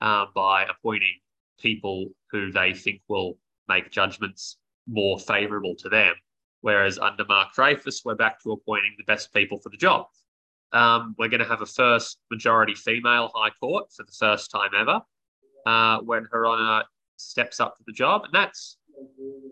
uh, 0.00 0.26
by 0.34 0.64
appointing 0.64 1.14
people 1.60 2.08
who 2.30 2.52
they 2.52 2.72
think 2.72 3.00
will 3.08 3.38
make 3.68 3.90
judgments 3.90 4.58
more 4.86 5.18
favourable 5.18 5.74
to 5.76 5.88
them. 5.88 6.14
Whereas 6.60 6.98
under 6.98 7.24
Mark 7.24 7.54
Dreyfus, 7.54 8.02
we're 8.04 8.14
back 8.14 8.42
to 8.42 8.52
appointing 8.52 8.94
the 8.96 9.04
best 9.04 9.32
people 9.32 9.58
for 9.58 9.68
the 9.68 9.76
job. 9.76 10.06
Um, 10.74 11.14
we're 11.18 11.28
going 11.28 11.40
to 11.40 11.48
have 11.48 11.62
a 11.62 11.66
first 11.66 12.18
majority 12.30 12.74
female 12.74 13.30
High 13.32 13.50
Court 13.60 13.86
for 13.96 14.02
the 14.02 14.12
first 14.12 14.50
time 14.50 14.70
ever. 14.76 15.00
Uh, 15.64 16.00
when 16.00 16.26
Her 16.30 16.46
Honour 16.46 16.84
steps 17.16 17.60
up 17.60 17.76
to 17.78 17.84
the 17.86 17.92
job, 17.92 18.24
and 18.24 18.32
that's 18.34 18.76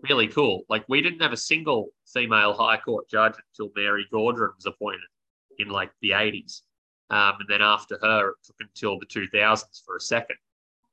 really 0.03 0.27
cool. 0.27 0.63
Like 0.69 0.85
we 0.89 1.01
didn't 1.01 1.21
have 1.21 1.33
a 1.33 1.37
single 1.37 1.89
female 2.13 2.53
High 2.53 2.77
Court 2.77 3.09
judge 3.09 3.35
until 3.51 3.73
Mary 3.75 4.07
Gaudron 4.13 4.55
was 4.57 4.67
appointed 4.67 5.01
in 5.59 5.69
like 5.69 5.91
the 6.03 6.11
80s. 6.11 6.63
Um, 7.11 7.35
and 7.41 7.49
then 7.49 7.63
after 7.63 7.99
her, 8.03 8.31
it 8.31 8.37
took 8.45 8.57
until 8.61 8.99
the 8.99 9.07
2000s 9.07 9.85
for 9.87 9.97
a 9.97 10.01
second. 10.01 10.37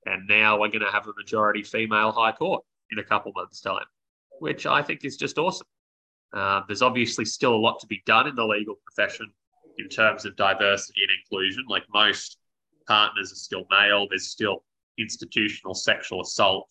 And 0.05 0.27
now 0.27 0.59
we're 0.59 0.69
going 0.69 0.85
to 0.85 0.91
have 0.91 1.07
a 1.07 1.13
majority 1.17 1.63
female 1.63 2.11
High 2.11 2.33
Court 2.33 2.63
in 2.91 2.99
a 2.99 3.03
couple 3.03 3.31
months' 3.35 3.61
time, 3.61 3.85
which 4.39 4.65
I 4.65 4.83
think 4.83 5.03
is 5.03 5.17
just 5.17 5.37
awesome. 5.39 5.67
Uh, 6.31 6.61
there's 6.67 6.83
obviously 6.83 7.25
still 7.25 7.55
a 7.55 7.57
lot 7.57 7.79
to 7.79 7.87
be 7.87 8.03
done 8.05 8.27
in 8.27 8.35
the 8.35 8.45
legal 8.45 8.75
profession 8.85 9.31
in 9.79 9.89
terms 9.89 10.25
of 10.25 10.35
diversity 10.35 11.01
and 11.01 11.11
inclusion. 11.21 11.65
Like 11.67 11.83
most 11.93 12.37
partners 12.87 13.31
are 13.31 13.35
still 13.35 13.65
male, 13.71 14.07
there's 14.09 14.27
still 14.27 14.63
institutional 14.97 15.73
sexual 15.73 16.21
assault 16.21 16.69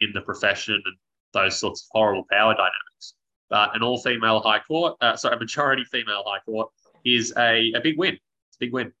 and 0.00 0.08
in 0.08 0.12
the 0.12 0.20
profession 0.20 0.74
and 0.74 0.96
those 1.32 1.58
sorts 1.58 1.82
of 1.82 1.86
horrible 1.92 2.26
power 2.30 2.54
dynamics. 2.54 3.14
But 3.50 3.74
an 3.74 3.82
all 3.82 3.98
female 3.98 4.40
high 4.40 4.60
court, 4.60 4.96
uh, 5.00 5.16
sorry, 5.16 5.36
a 5.36 5.38
majority 5.38 5.84
female 5.84 6.22
high 6.26 6.40
court 6.44 6.70
is 7.04 7.32
a, 7.36 7.72
a 7.74 7.80
big 7.80 7.98
win. 7.98 8.14
It's 8.14 8.56
a 8.56 8.60
big 8.60 8.72
win. 8.72 8.92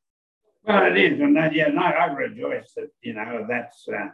Well, 0.66 0.86
it 0.86 0.96
is, 0.96 1.20
and 1.20 1.36
that, 1.36 1.54
yeah, 1.54 1.68
no, 1.68 1.82
I 1.82 2.06
rejoice 2.06 2.72
that 2.76 2.88
you 3.02 3.12
know 3.12 3.44
that's 3.46 3.86
uh, 3.86 4.08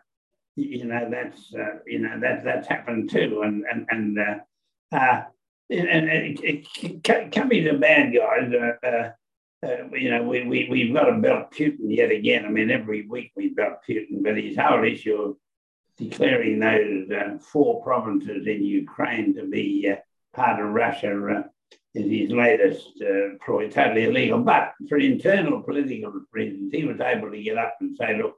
you 0.56 0.84
know 0.84 1.08
that's 1.08 1.54
uh, 1.54 1.78
you 1.86 2.00
know 2.00 2.18
that 2.18 2.44
that's 2.44 2.66
happened 2.66 3.08
too, 3.10 3.42
and 3.44 3.64
and 3.70 3.86
and 3.88 4.18
uh, 4.18 4.96
uh, 4.96 5.22
and, 5.70 6.08
it, 6.08 6.40
it, 6.42 7.02
can, 7.04 7.30
can 7.30 7.48
be 7.48 7.60
the 7.62 7.74
bad 7.74 8.12
guys. 8.12 8.52
Uh, 8.82 9.10
uh, 9.62 9.88
you 9.92 10.10
know, 10.10 10.22
we, 10.22 10.46
we, 10.46 10.68
we've 10.70 10.94
got 10.94 11.20
belt 11.20 11.52
Putin 11.52 11.94
yet 11.94 12.10
again. 12.10 12.46
I 12.46 12.48
mean, 12.48 12.70
every 12.70 13.06
week 13.06 13.32
we've 13.36 13.54
belt 13.54 13.78
Putin, 13.88 14.22
but 14.22 14.36
his 14.36 14.56
whole 14.56 14.84
issue 14.84 15.16
of 15.16 15.36
declaring 15.98 16.58
those 16.58 17.10
uh, 17.10 17.38
four 17.38 17.82
provinces 17.82 18.46
in 18.46 18.64
Ukraine 18.64 19.34
to 19.34 19.44
be 19.44 19.90
uh, 19.92 19.96
part 20.34 20.60
of 20.60 20.70
Russia 20.70 21.12
uh, 21.28 21.42
is 21.94 22.10
his 22.10 22.30
latest 22.30 22.88
uh, 23.02 23.36
probably 23.40 23.68
totally 23.68 24.04
illegal. 24.04 24.38
But 24.38 24.72
for 24.88 24.96
internal 24.96 25.62
political 25.62 26.12
reasons, 26.32 26.72
he 26.72 26.84
was 26.84 27.00
able 27.00 27.30
to 27.30 27.42
get 27.42 27.58
up 27.58 27.76
and 27.80 27.94
say, 27.96 28.16
look, 28.16 28.36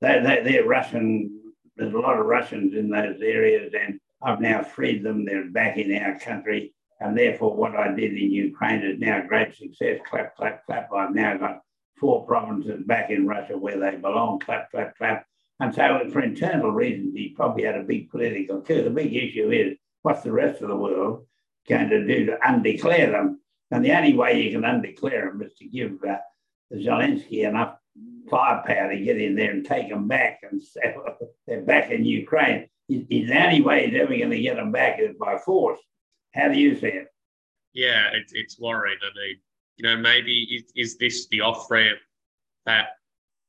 they, 0.00 0.20
they, 0.20 0.42
they're 0.44 0.66
Russian, 0.66 1.40
there's 1.76 1.94
a 1.94 1.98
lot 1.98 2.18
of 2.18 2.26
Russians 2.26 2.74
in 2.74 2.88
those 2.88 3.20
areas, 3.20 3.72
and 3.78 3.98
I've 4.22 4.40
now 4.40 4.62
freed 4.62 5.02
them. 5.02 5.24
They're 5.24 5.50
back 5.50 5.76
in 5.76 5.96
our 5.96 6.18
country. 6.18 6.72
And 7.00 7.16
therefore, 7.16 7.54
what 7.54 7.74
I 7.74 7.88
did 7.94 8.12
in 8.12 8.30
Ukraine 8.30 8.82
is 8.82 9.00
now 9.00 9.24
great 9.26 9.56
success. 9.56 10.00
Clap, 10.08 10.36
clap, 10.36 10.66
clap. 10.66 10.92
I've 10.92 11.14
now 11.14 11.36
got 11.36 11.60
four 11.98 12.26
provinces 12.26 12.82
back 12.86 13.10
in 13.10 13.26
Russia 13.26 13.56
where 13.56 13.78
they 13.78 13.96
belong. 13.96 14.40
Clap, 14.40 14.70
clap, 14.70 14.96
clap. 14.96 15.26
And 15.60 15.74
so, 15.74 16.08
for 16.12 16.20
internal 16.20 16.70
reasons, 16.70 17.14
he 17.14 17.30
probably 17.30 17.64
had 17.64 17.76
a 17.76 17.82
big 17.82 18.10
political 18.10 18.60
coup. 18.60 18.82
The 18.82 18.90
big 18.90 19.14
issue 19.14 19.50
is 19.50 19.76
what's 20.02 20.22
the 20.22 20.32
rest 20.32 20.62
of 20.62 20.68
the 20.68 20.76
world 20.76 21.26
going 21.68 21.88
to 21.88 22.06
do 22.06 22.26
to 22.26 22.38
undeclare 22.46 23.10
them? 23.10 23.40
And 23.70 23.84
the 23.84 23.96
only 23.96 24.14
way 24.14 24.42
you 24.42 24.50
can 24.50 24.64
undeclare 24.64 25.30
them 25.30 25.42
is 25.42 25.54
to 25.54 25.66
give 25.66 25.98
uh, 26.04 26.16
Zelensky 26.72 27.48
enough 27.48 27.76
firepower 28.30 28.90
to 28.90 29.00
get 29.00 29.20
in 29.20 29.34
there 29.34 29.50
and 29.50 29.66
take 29.66 29.88
them 29.88 30.06
back 30.06 30.40
and 30.48 30.62
well, 30.96 31.16
they're 31.46 31.62
back 31.62 31.90
in 31.90 32.04
Ukraine 32.04 32.68
is 32.88 33.28
the 33.28 33.44
only 33.44 33.60
way 33.60 33.86
he's 33.86 34.00
ever 34.00 34.16
going 34.16 34.30
to 34.30 34.40
get 34.40 34.56
them 34.56 34.72
back 34.72 34.98
is 34.98 35.16
by 35.18 35.38
force. 35.38 35.78
How 36.34 36.48
do 36.48 36.58
you 36.58 36.76
see 36.76 36.88
it? 36.88 37.08
Yeah, 37.72 38.10
it's, 38.12 38.32
it's 38.32 38.58
worrying. 38.58 38.98
I 39.02 39.18
mean, 39.18 39.36
you 39.76 39.84
know, 39.84 39.96
maybe 39.96 40.42
is, 40.42 40.72
is 40.76 40.98
this 40.98 41.26
the 41.28 41.40
off 41.40 41.70
ramp 41.70 41.98
that 42.66 42.88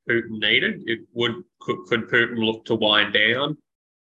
Putin 0.10 0.40
needed? 0.40 0.84
It 0.86 1.00
would 1.14 1.44
could, 1.60 1.78
could 1.88 2.10
Putin 2.10 2.38
look 2.38 2.66
to 2.66 2.76
wind 2.76 3.14
down 3.14 3.58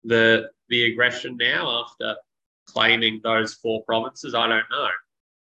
the 0.05 0.51
the 0.69 0.85
aggression 0.85 1.37
now 1.37 1.85
after 1.85 2.17
claiming 2.67 3.21
those 3.23 3.55
four 3.55 3.83
provinces? 3.85 4.35
I 4.35 4.47
don't 4.49 4.65
know. 4.71 4.89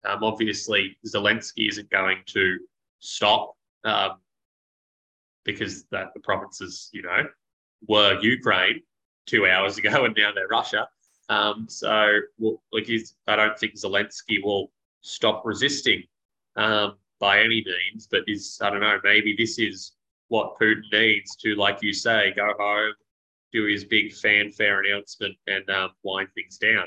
Um, 0.05 0.23
obviously, 0.23 0.97
Zelensky 1.07 1.69
isn't 1.69 1.89
going 1.89 2.17
to 2.27 2.59
stop 2.99 3.55
um, 3.85 4.17
because 5.45 5.85
that 5.91 6.13
the 6.13 6.19
provinces, 6.19 6.89
you 6.91 7.01
know, 7.01 7.23
were 7.87 8.19
Ukraine 8.21 8.81
two 9.25 9.47
hours 9.47 9.77
ago 9.77 10.05
and 10.05 10.15
now 10.17 10.31
they're 10.33 10.47
Russia. 10.47 10.87
Um, 11.29 11.67
so, 11.69 12.19
well, 12.37 12.61
like, 12.71 12.89
I 13.27 13.35
don't 13.35 13.57
think 13.57 13.75
Zelensky 13.75 14.43
will 14.43 14.71
stop 15.01 15.43
resisting 15.45 16.03
um, 16.55 16.95
by 17.19 17.39
any 17.39 17.63
means, 17.65 18.07
but 18.11 18.23
is 18.27 18.59
I 18.61 18.69
don't 18.69 18.81
know, 18.81 18.99
maybe 19.03 19.35
this 19.37 19.57
is 19.59 19.93
what 20.27 20.57
Putin 20.59 20.81
needs 20.91 21.35
to, 21.37 21.55
like 21.55 21.79
you 21.81 21.93
say, 21.93 22.33
go 22.35 22.53
home, 22.59 22.93
do 23.51 23.65
his 23.65 23.85
big 23.85 24.13
fanfare 24.13 24.81
announcement, 24.81 25.35
and 25.47 25.69
um, 25.69 25.91
wind 26.03 26.29
things 26.35 26.57
down. 26.57 26.85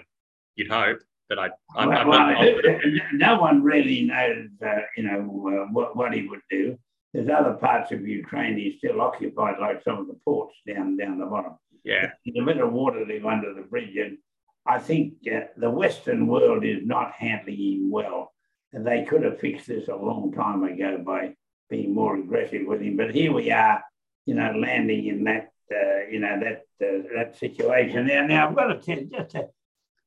You'd 0.57 0.71
hope, 0.71 0.99
but 1.29 1.39
I, 1.39 1.51
I'm, 1.77 1.89
well, 1.89 1.99
I'm 1.99 2.09
well, 2.09 2.81
no 3.13 3.41
one 3.41 3.63
really 3.63 4.03
knows, 4.03 4.49
uh, 4.65 4.81
you 4.97 5.05
know, 5.05 5.21
uh, 5.21 5.73
what, 5.73 5.97
what 5.97 6.13
he 6.13 6.27
would 6.27 6.41
do. 6.51 6.79
There's 7.15 7.29
other 7.31 7.55
parts 7.55 7.93
of 7.93 8.07
Ukraine 8.07 8.59
he's 8.59 8.77
still 8.79 9.01
occupied, 9.01 9.57
like 9.61 9.83
some 9.85 9.99
of 9.99 10.07
the 10.07 10.19
ports 10.25 10.55
down 10.67 10.97
down 10.99 11.19
the 11.19 11.27
bottom. 11.27 11.53
Yeah, 11.85 12.11
there's 12.25 12.43
a 12.43 12.45
bit 12.45 12.59
of 12.59 12.73
water 12.73 13.05
there 13.07 13.27
under 13.27 13.55
the 13.55 13.63
bridge, 13.63 13.97
and 13.97 14.19
I 14.67 14.79
think 14.79 15.15
uh, 15.33 15.41
the 15.57 15.71
Western 15.71 16.27
world 16.27 16.65
is 16.65 16.85
not 16.85 17.13
handling 17.13 17.57
him 17.57 17.91
well. 17.91 18.33
And 18.73 18.87
they 18.87 19.05
could 19.05 19.23
have 19.23 19.39
fixed 19.39 19.69
this 19.69 19.89
a 19.89 19.95
long 19.95 20.33
time 20.33 20.65
ago 20.65 20.99
by 21.05 21.35
being 21.71 21.95
more 21.95 22.17
aggressive 22.17 22.67
with 22.67 22.81
him. 22.81 22.97
But 22.97 23.15
here 23.15 23.33
we 23.33 23.51
are, 23.51 23.83
you 24.27 24.35
know, 24.35 24.53
landing 24.53 25.07
in 25.07 25.25
that, 25.25 25.51
uh, 25.73 26.07
you 26.11 26.21
know, 26.21 26.39
that 26.41 26.63
uh, 26.87 27.03
that 27.15 27.39
situation. 27.39 28.07
Now, 28.07 28.27
now 28.27 28.49
I've 28.49 28.57
got 28.57 28.67
to 28.67 28.79
tell 28.81 28.99
you, 28.99 29.07
just 29.07 29.31
to, 29.31 29.49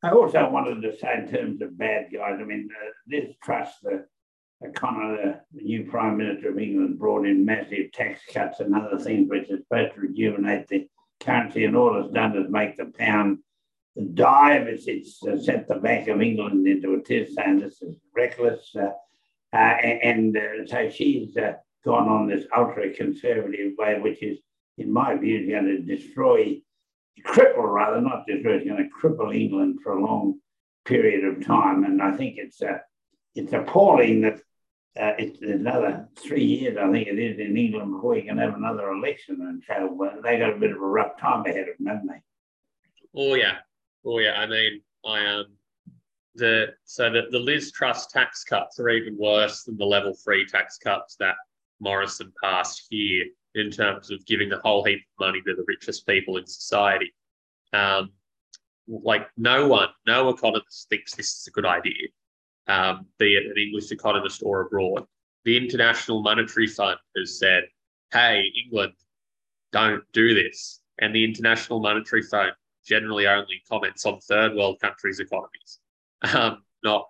I 0.04 0.12
also 0.12 0.50
wanted 0.50 0.82
to 0.82 0.98
say 0.98 1.16
in 1.18 1.32
terms 1.32 1.62
of 1.62 1.78
bad 1.78 2.08
guys. 2.14 2.38
I 2.40 2.44
mean, 2.44 2.70
uh, 2.72 2.90
Liz 3.10 3.34
Truss, 3.44 3.70
the 3.82 4.06
O'Connor, 4.64 5.42
the 5.54 5.62
new 5.62 5.90
Prime 5.90 6.18
Minister 6.18 6.50
of 6.50 6.60
England, 6.60 7.00
brought 7.00 7.26
in 7.26 7.46
massive 7.46 7.92
tax 7.94 8.22
cuts 8.32 8.60
and 8.60 8.76
other 8.76 9.00
things 9.00 9.30
which 9.30 9.50
is 9.50 9.62
supposed 9.62 9.96
to 9.96 10.02
rejuvenate 10.02 10.68
the 10.68 10.88
currency, 11.22 11.66
and 11.66 11.76
all 11.76 12.00
it's 12.00 12.14
done 12.14 12.38
is 12.38 12.50
make 12.50 12.78
the 12.78 12.86
pound 12.86 13.40
dive. 14.14 14.68
It's, 14.68 14.88
it's 14.88 15.24
uh, 15.26 15.38
sent 15.38 15.68
the 15.68 15.76
Bank 15.76 16.08
of 16.08 16.22
England 16.22 16.68
into 16.68 16.94
a 16.94 17.00
tizz 17.00 17.34
saying 17.34 17.60
this 17.60 17.82
is 17.82 17.96
reckless. 18.16 18.76
Uh, 18.76 18.92
uh, 19.52 19.56
and 19.56 20.38
uh, 20.38 20.66
so 20.66 20.90
she's 20.90 21.36
uh, 21.38 21.54
gone 21.84 22.08
on 22.08 22.28
this 22.28 22.46
ultra 22.56 22.94
conservative 22.94 23.74
way, 23.78 24.00
which 24.00 24.22
is, 24.22 24.40
in 24.78 24.92
my 24.92 25.16
view, 25.16 25.50
going 25.50 25.66
to 25.66 25.80
destroy, 25.80 26.62
cripple 27.26 27.72
rather, 27.72 28.00
not 28.00 28.26
destroy, 28.28 28.56
it's 28.56 28.68
going 28.68 28.78
to 28.78 29.08
cripple 29.08 29.36
England 29.36 29.80
for 29.84 29.94
a 29.94 30.02
long 30.02 30.40
period 30.86 31.26
of 31.26 31.46
time. 31.46 31.84
And 31.84 32.02
I 32.02 32.16
think 32.16 32.38
it's 32.38 32.62
uh, 32.62 32.78
it's 33.36 33.54
appalling 33.54 34.22
that 34.22 34.40
uh, 35.00 35.14
it's 35.18 35.42
another 35.42 36.10
three 36.16 36.44
years, 36.44 36.78
I 36.78 36.92
think 36.92 37.08
it 37.08 37.20
is, 37.20 37.40
in 37.40 37.56
England 37.58 37.94
before 37.94 38.16
you 38.16 38.24
can 38.24 38.38
have 38.38 38.56
another 38.56 38.92
election. 38.92 39.38
And 39.42 39.64
so 39.66 40.20
they 40.24 40.40
got 40.40 40.54
a 40.54 40.58
bit 40.58 40.72
of 40.72 40.78
a 40.78 40.86
rough 40.86 41.18
time 41.20 41.46
ahead 41.46 41.70
of 41.70 41.78
them, 41.78 41.88
haven't 41.88 42.08
they? 42.08 42.22
Oh, 43.16 43.34
yeah. 43.36 43.58
Oh, 44.06 44.20
yeah. 44.20 44.34
I 44.34 44.48
mean, 44.48 44.82
I 45.06 45.20
am. 45.20 45.40
Um, 45.40 45.46
the 46.36 46.68
so 46.86 47.12
that 47.12 47.32
the 47.32 47.40
Liz 47.40 47.72
Truss 47.72 48.08
tax 48.08 48.44
cuts 48.44 48.80
are 48.80 48.90
even 48.90 49.18
worse 49.18 49.64
than 49.64 49.78
the 49.78 49.86
level 49.86 50.14
three 50.14 50.46
tax 50.46 50.78
cuts 50.78 51.16
that 51.18 51.36
Morrison 51.80 52.32
passed 52.42 52.88
here 52.90 53.26
in 53.56 53.72
terms 53.72 54.12
of 54.12 54.26
giving 54.26 54.52
a 54.52 54.60
whole 54.60 54.84
heap 54.84 55.00
of 55.00 55.26
money 55.26 55.42
to 55.46 55.56
the 55.56 55.66
richest 55.68 56.08
people 56.08 56.38
in 56.38 56.46
society. 56.46 57.14
Um, 57.74 58.12
like 58.88 59.28
no 59.38 59.68
one, 59.68 59.90
no 60.08 60.30
economist 60.30 60.88
thinks 60.90 61.16
this 61.16 61.40
is 61.40 61.48
a 61.48 61.52
good 61.52 61.66
idea, 61.66 62.08
um, 62.68 63.06
be 63.18 63.36
it 63.36 63.46
an 63.46 63.58
English 63.58 63.92
economist 63.92 64.42
or 64.44 64.62
abroad. 64.62 65.06
The 65.46 65.58
International 65.58 66.22
Monetary 66.22 66.68
Fund 66.68 67.00
has 67.18 67.38
said, 67.40 67.64
"Hey, 68.12 68.52
England, 68.64 68.94
don't 69.72 70.04
do 70.14 70.34
this," 70.34 70.82
and 71.00 71.14
the 71.14 71.24
International 71.24 71.80
Monetary 71.80 72.24
Fund 72.24 72.54
generally 72.90 73.28
only 73.28 73.62
comments 73.70 74.06
on 74.06 74.20
third 74.20 74.56
world 74.56 74.80
countries' 74.82 75.20
economies 75.20 75.80
um, 76.34 76.64
not 76.84 77.08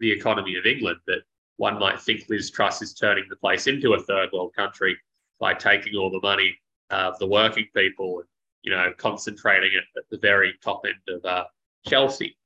the 0.00 0.10
economy 0.10 0.56
of 0.56 0.66
England. 0.66 0.98
But 1.06 1.18
one 1.56 1.78
might 1.78 2.00
think 2.00 2.24
Liz 2.28 2.50
Truss 2.50 2.82
is 2.82 2.94
turning 2.94 3.24
the 3.28 3.36
place 3.36 3.66
into 3.66 3.94
a 3.94 4.02
third 4.02 4.30
world 4.32 4.54
country 4.54 4.96
by 5.40 5.54
taking 5.54 5.94
all 5.96 6.10
the 6.10 6.20
money 6.20 6.56
of 6.90 7.18
the 7.18 7.26
working 7.26 7.66
people 7.76 8.20
and 8.20 8.28
you 8.62 8.72
know 8.72 8.92
concentrating 8.96 9.72
it 9.72 9.84
at 9.96 10.04
the 10.10 10.18
very 10.18 10.54
top 10.62 10.82
end 10.86 11.16
of 11.16 11.24
uh, 11.24 11.44
Chelsea. 11.86 12.36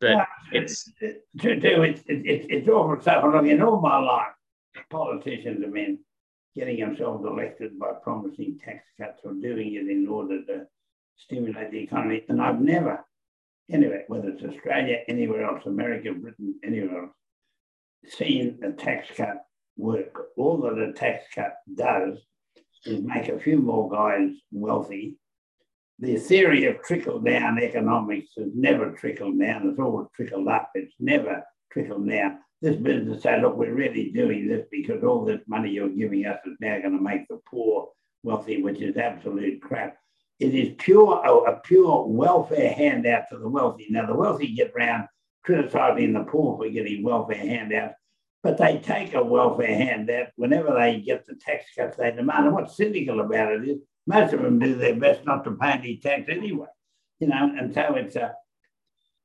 But 0.00 0.10
yeah, 0.10 0.26
it's 0.52 0.92
to 1.40 1.60
do 1.60 1.82
it, 1.82 1.90
it's 1.90 2.02
it's 2.08 2.46
it's 2.50 2.68
awful 2.68 3.00
stuff. 3.00 3.24
Look, 3.24 3.46
in 3.46 3.62
all 3.62 3.80
my 3.80 3.98
life, 3.98 4.32
politicians 4.90 5.62
have 5.62 5.72
been 5.72 5.98
getting 6.54 6.78
themselves 6.78 7.24
elected 7.24 7.78
by 7.78 7.92
promising 8.02 8.58
tax 8.64 8.84
cuts 8.98 9.20
or 9.24 9.32
doing 9.32 9.74
it 9.74 9.88
in 9.88 10.06
order 10.06 10.44
to 10.44 10.66
stimulate 11.16 11.70
the 11.70 11.82
economy, 11.82 12.24
and 12.28 12.40
I've 12.40 12.60
never 12.60 13.04
anyway, 13.70 14.04
whether 14.08 14.28
it's 14.28 14.44
Australia, 14.44 14.98
anywhere 15.08 15.44
else, 15.44 15.64
America, 15.66 16.12
Britain, 16.12 16.54
anywhere 16.62 17.04
else, 17.04 17.12
seeing 18.06 18.58
a 18.62 18.72
tax 18.72 19.08
cut 19.16 19.44
work. 19.76 20.26
All 20.36 20.58
that 20.62 20.78
a 20.78 20.92
tax 20.92 21.24
cut 21.34 21.56
does 21.74 22.18
is 22.84 23.00
make 23.02 23.28
a 23.28 23.38
few 23.38 23.58
more 23.58 23.90
guys 23.90 24.30
wealthy. 24.52 25.16
The 26.00 26.16
theory 26.16 26.66
of 26.66 26.82
trickle 26.82 27.20
down 27.20 27.58
economics 27.58 28.32
has 28.36 28.48
never 28.54 28.92
trickled 28.92 29.38
down, 29.38 29.68
it's 29.68 29.78
always 29.78 30.08
trickled 30.14 30.48
up, 30.48 30.70
it's 30.74 30.94
never 30.98 31.42
trickled 31.72 32.08
down. 32.08 32.38
This 32.60 32.76
business 32.76 33.22
say, 33.22 33.40
look, 33.40 33.56
we're 33.56 33.74
really 33.74 34.10
doing 34.10 34.48
this 34.48 34.66
because 34.70 35.04
all 35.04 35.24
this 35.24 35.40
money 35.46 35.70
you're 35.70 35.88
giving 35.88 36.26
us 36.26 36.38
is 36.46 36.56
now 36.60 36.78
going 36.80 36.96
to 36.96 37.02
make 37.02 37.28
the 37.28 37.40
poor 37.48 37.90
wealthy, 38.22 38.62
which 38.62 38.80
is 38.80 38.96
absolute 38.96 39.60
crap. 39.60 39.96
It 40.40 40.54
is 40.54 40.74
pure 40.78 41.22
a 41.46 41.60
pure 41.60 42.06
welfare 42.06 42.72
handout 42.72 43.24
to 43.30 43.38
the 43.38 43.48
wealthy. 43.48 43.86
Now 43.90 44.06
the 44.06 44.14
wealthy 44.14 44.54
get 44.54 44.72
around 44.76 45.08
criticising 45.44 46.12
the 46.12 46.24
poor 46.24 46.56
for 46.56 46.68
getting 46.68 47.02
welfare 47.04 47.36
handouts, 47.36 47.94
but 48.42 48.58
they 48.58 48.78
take 48.78 49.14
a 49.14 49.22
welfare 49.22 49.74
handout 49.74 50.28
whenever 50.36 50.74
they 50.74 51.00
get 51.00 51.24
the 51.26 51.34
tax 51.34 51.66
cuts 51.76 51.96
they 51.96 52.10
demand. 52.10 52.46
And 52.46 52.54
what's 52.54 52.76
cynical 52.76 53.20
about 53.20 53.52
it 53.52 53.68
is 53.68 53.78
most 54.06 54.32
of 54.32 54.42
them 54.42 54.58
do 54.58 54.74
their 54.74 54.96
best 54.96 55.24
not 55.24 55.44
to 55.44 55.52
pay 55.52 55.72
any 55.72 55.96
tax 55.98 56.28
anyway. 56.28 56.66
You 57.20 57.28
know, 57.28 57.54
and 57.58 57.72
so 57.72 57.94
it's 57.94 58.16
a, 58.16 58.34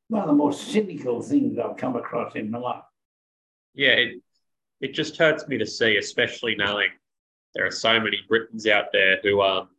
one 0.10 0.22
of 0.22 0.28
the 0.28 0.34
more 0.34 0.54
cynical 0.54 1.22
things 1.22 1.58
I've 1.58 1.78
come 1.78 1.96
across 1.96 2.36
in 2.36 2.52
my 2.52 2.60
life. 2.60 2.84
Yeah, 3.74 3.90
it, 3.90 4.22
it 4.82 4.94
just 4.94 5.18
hurts 5.18 5.48
me 5.48 5.58
to 5.58 5.66
see, 5.66 5.98
especially 5.98 6.56
knowing 6.56 6.90
there 7.56 7.66
are 7.66 7.72
so 7.72 8.00
many 8.00 8.20
Britons 8.28 8.68
out 8.68 8.86
there 8.94 9.20
who 9.24 9.42
um, 9.42 9.70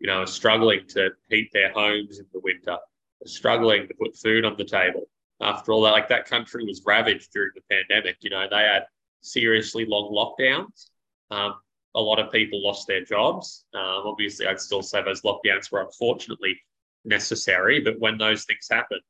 you 0.00 0.06
know, 0.06 0.22
are 0.22 0.26
struggling 0.26 0.80
to 0.88 1.10
heat 1.28 1.50
their 1.52 1.72
homes 1.72 2.18
in 2.18 2.26
the 2.32 2.40
winter, 2.40 2.72
are 2.72 3.28
struggling 3.28 3.86
to 3.86 3.94
put 3.94 4.16
food 4.16 4.44
on 4.44 4.56
the 4.56 4.64
table. 4.64 5.04
After 5.40 5.72
all 5.72 5.82
that, 5.82 5.92
like 5.92 6.08
that 6.08 6.26
country 6.26 6.64
was 6.64 6.82
ravaged 6.84 7.32
during 7.32 7.52
the 7.54 7.62
pandemic. 7.70 8.16
You 8.20 8.30
know, 8.30 8.46
they 8.50 8.62
had 8.62 8.84
seriously 9.20 9.86
long 9.86 10.12
lockdowns. 10.12 10.90
Um, 11.30 11.54
a 11.94 12.00
lot 12.00 12.18
of 12.18 12.32
people 12.32 12.62
lost 12.62 12.86
their 12.86 13.04
jobs. 13.04 13.64
Um, 13.74 14.02
obviously, 14.06 14.46
I'd 14.46 14.60
still 14.60 14.82
say 14.82 15.02
those 15.02 15.22
lockdowns 15.22 15.70
were 15.70 15.82
unfortunately 15.82 16.60
necessary, 17.04 17.80
but 17.80 17.98
when 17.98 18.18
those 18.18 18.44
things 18.44 18.68
happen, 18.70 19.00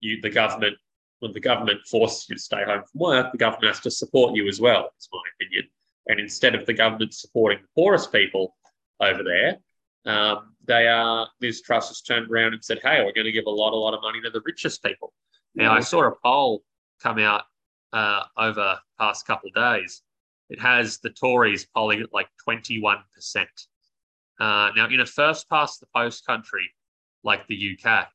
you 0.00 0.20
the 0.20 0.30
government 0.30 0.76
when 1.20 1.32
the 1.32 1.40
government 1.40 1.80
forces 1.86 2.28
you 2.28 2.36
to 2.36 2.42
stay 2.42 2.62
home 2.64 2.82
from 2.90 3.00
work, 3.00 3.32
the 3.32 3.38
government 3.38 3.74
has 3.74 3.80
to 3.80 3.90
support 3.90 4.36
you 4.36 4.48
as 4.48 4.60
well. 4.60 4.90
It's 4.96 5.08
my 5.10 5.20
opinion. 5.40 5.64
And 6.08 6.20
instead 6.20 6.54
of 6.54 6.66
the 6.66 6.74
government 6.74 7.14
supporting 7.14 7.62
the 7.62 7.68
poorest 7.74 8.12
people 8.12 8.54
over 9.00 9.22
there, 9.22 9.56
um, 10.06 10.54
they 10.64 10.86
are 10.86 11.28
Liz 11.40 11.62
Truss 11.62 11.88
has 11.88 12.00
turned 12.00 12.30
around 12.30 12.54
and 12.54 12.64
said, 12.64 12.78
"Hey, 12.82 13.04
we're 13.04 13.12
going 13.12 13.26
to 13.26 13.32
give 13.32 13.46
a 13.46 13.50
lot, 13.50 13.72
a 13.72 13.76
lot 13.76 13.94
of 13.94 14.00
money 14.02 14.20
to 14.22 14.30
the 14.30 14.42
richest 14.44 14.82
people." 14.82 15.12
Now, 15.54 15.72
I 15.72 15.80
saw 15.80 16.06
a 16.06 16.12
poll 16.22 16.62
come 17.02 17.18
out 17.18 17.44
uh, 17.92 18.22
over 18.36 18.78
past 18.98 19.26
couple 19.26 19.48
of 19.48 19.54
days. 19.54 20.02
It 20.48 20.60
has 20.60 20.98
the 20.98 21.10
Tories 21.10 21.66
polling 21.74 22.00
at 22.00 22.12
like 22.12 22.28
twenty 22.42 22.80
one 22.80 22.98
percent. 23.14 23.48
Uh, 24.38 24.70
now, 24.76 24.88
in 24.88 25.00
a 25.00 25.06
first 25.06 25.48
past 25.48 25.80
the 25.80 25.86
post 25.94 26.24
country 26.26 26.70
like 27.24 27.46
the 27.48 27.76
UK, 27.76 28.06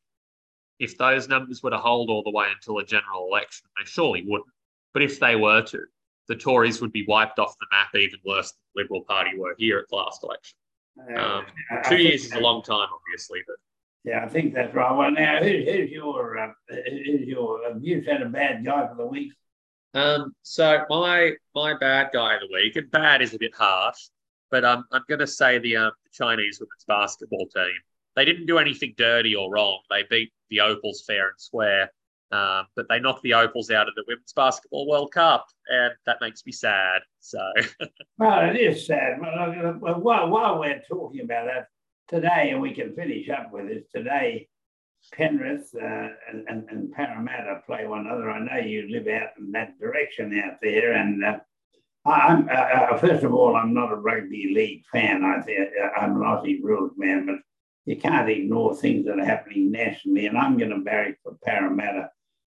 if 0.79 0.97
those 0.97 1.27
numbers 1.27 1.61
were 1.61 1.71
to 1.71 1.77
hold 1.77 2.09
all 2.09 2.23
the 2.23 2.31
way 2.31 2.47
until 2.53 2.77
a 2.77 2.85
general 2.85 3.27
election, 3.27 3.67
they 3.77 3.85
surely 3.85 4.23
wouldn't. 4.25 4.49
But 4.93 5.03
if 5.03 5.19
they 5.19 5.35
were 5.35 5.61
to, 5.63 5.79
the 6.27 6.35
Tories 6.35 6.79
would 6.79 6.93
be 6.93 7.05
wiped 7.07 7.39
off 7.39 7.57
the 7.59 7.65
map 7.71 7.93
even 7.95 8.19
worse 8.25 8.51
than 8.51 8.59
the 8.75 8.81
Liberal 8.83 9.03
Party 9.03 9.37
were 9.37 9.55
here 9.57 9.79
at 9.79 9.89
the 9.89 9.95
last 9.95 10.23
election. 10.23 10.55
Um, 11.17 11.45
two 11.87 11.97
years 11.97 12.25
is 12.25 12.31
a 12.33 12.39
long 12.39 12.61
time, 12.61 12.87
obviously, 12.93 13.39
but 13.47 13.55
Yeah, 14.03 14.23
I 14.23 14.27
think 14.27 14.53
that's 14.53 14.73
right. 14.73 14.95
Well, 14.95 15.11
now, 15.11 15.39
who's, 15.41 15.65
who's 15.65 15.89
your, 15.89 16.37
uh, 16.37 16.51
who's 16.69 17.27
your, 17.27 17.67
have 17.67 17.83
you 17.83 18.03
had 18.07 18.21
a 18.21 18.29
bad 18.29 18.65
guy 18.65 18.87
for 18.87 18.95
the 18.95 19.05
week? 19.05 19.33
Um, 19.93 20.33
so 20.41 20.85
my 20.89 21.33
my 21.53 21.73
bad 21.77 22.11
guy 22.13 22.35
of 22.35 22.41
the 22.41 22.49
week, 22.53 22.75
and 22.77 22.89
bad 22.91 23.21
is 23.21 23.33
a 23.33 23.39
bit 23.39 23.53
harsh, 23.53 24.09
but 24.49 24.63
um, 24.63 24.85
I'm 24.91 25.03
going 25.09 25.19
to 25.19 25.27
say 25.27 25.59
the 25.59 25.75
um, 25.77 25.91
Chinese 26.13 26.59
women's 26.59 26.85
basketball 26.87 27.47
team. 27.47 27.73
They 28.15 28.25
didn't 28.25 28.45
do 28.45 28.57
anything 28.57 28.93
dirty 28.97 29.35
or 29.35 29.51
wrong. 29.51 29.79
They 29.89 30.03
beat 30.09 30.31
the 30.49 30.61
Opals 30.61 31.03
fair 31.05 31.27
and 31.27 31.39
square, 31.39 31.91
um, 32.31 32.65
but 32.75 32.87
they 32.89 32.99
knocked 32.99 33.23
the 33.23 33.33
Opals 33.33 33.71
out 33.71 33.87
of 33.87 33.95
the 33.95 34.03
Women's 34.07 34.33
Basketball 34.33 34.87
World 34.87 35.11
Cup, 35.11 35.47
and 35.67 35.93
that 36.05 36.17
makes 36.21 36.45
me 36.45 36.51
sad. 36.51 37.01
So, 37.19 37.39
well, 38.17 38.49
it 38.49 38.55
is 38.55 38.85
sad. 38.85 39.19
Well, 39.19 39.99
while, 39.99 40.59
we're 40.59 40.81
talking 40.87 41.21
about 41.21 41.47
that 41.47 41.67
today, 42.07 42.51
and 42.51 42.61
we 42.61 42.73
can 42.73 42.95
finish 42.95 43.29
up 43.29 43.51
with 43.51 43.67
this 43.67 43.83
today, 43.93 44.47
Penrith 45.13 45.73
uh, 45.75 46.09
and, 46.29 46.45
and, 46.47 46.69
and, 46.69 46.91
Parramatta 46.91 47.63
play 47.65 47.87
one 47.87 48.01
another. 48.01 48.29
I 48.29 48.39
know 48.39 48.65
you 48.65 48.87
live 48.89 49.07
out 49.07 49.29
in 49.37 49.51
that 49.51 49.79
direction 49.79 50.39
out 50.45 50.57
there, 50.61 50.93
and 50.93 51.25
uh, 51.25 51.39
I'm 52.05 52.47
uh, 52.47 52.51
uh 52.51 52.97
first 52.97 53.23
of 53.23 53.33
all, 53.33 53.55
I'm 53.55 53.73
not 53.73 53.91
a 53.91 53.95
rugby 53.95 54.53
league 54.55 54.83
fan. 54.91 55.23
I 55.23 55.39
uh, 55.39 55.99
I'm 55.99 56.15
an 56.15 56.21
Aussie 56.21 56.61
rules 56.61 56.91
man, 56.97 57.25
but 57.25 57.37
you 57.85 57.97
can't 57.97 58.29
ignore 58.29 58.75
things 58.75 59.05
that 59.05 59.19
are 59.19 59.25
happening 59.25 59.71
nationally. 59.71 60.27
And 60.27 60.37
I'm 60.37 60.57
going 60.57 60.69
to 60.69 60.79
barrack 60.79 61.17
for 61.23 61.37
Parramatta 61.43 62.09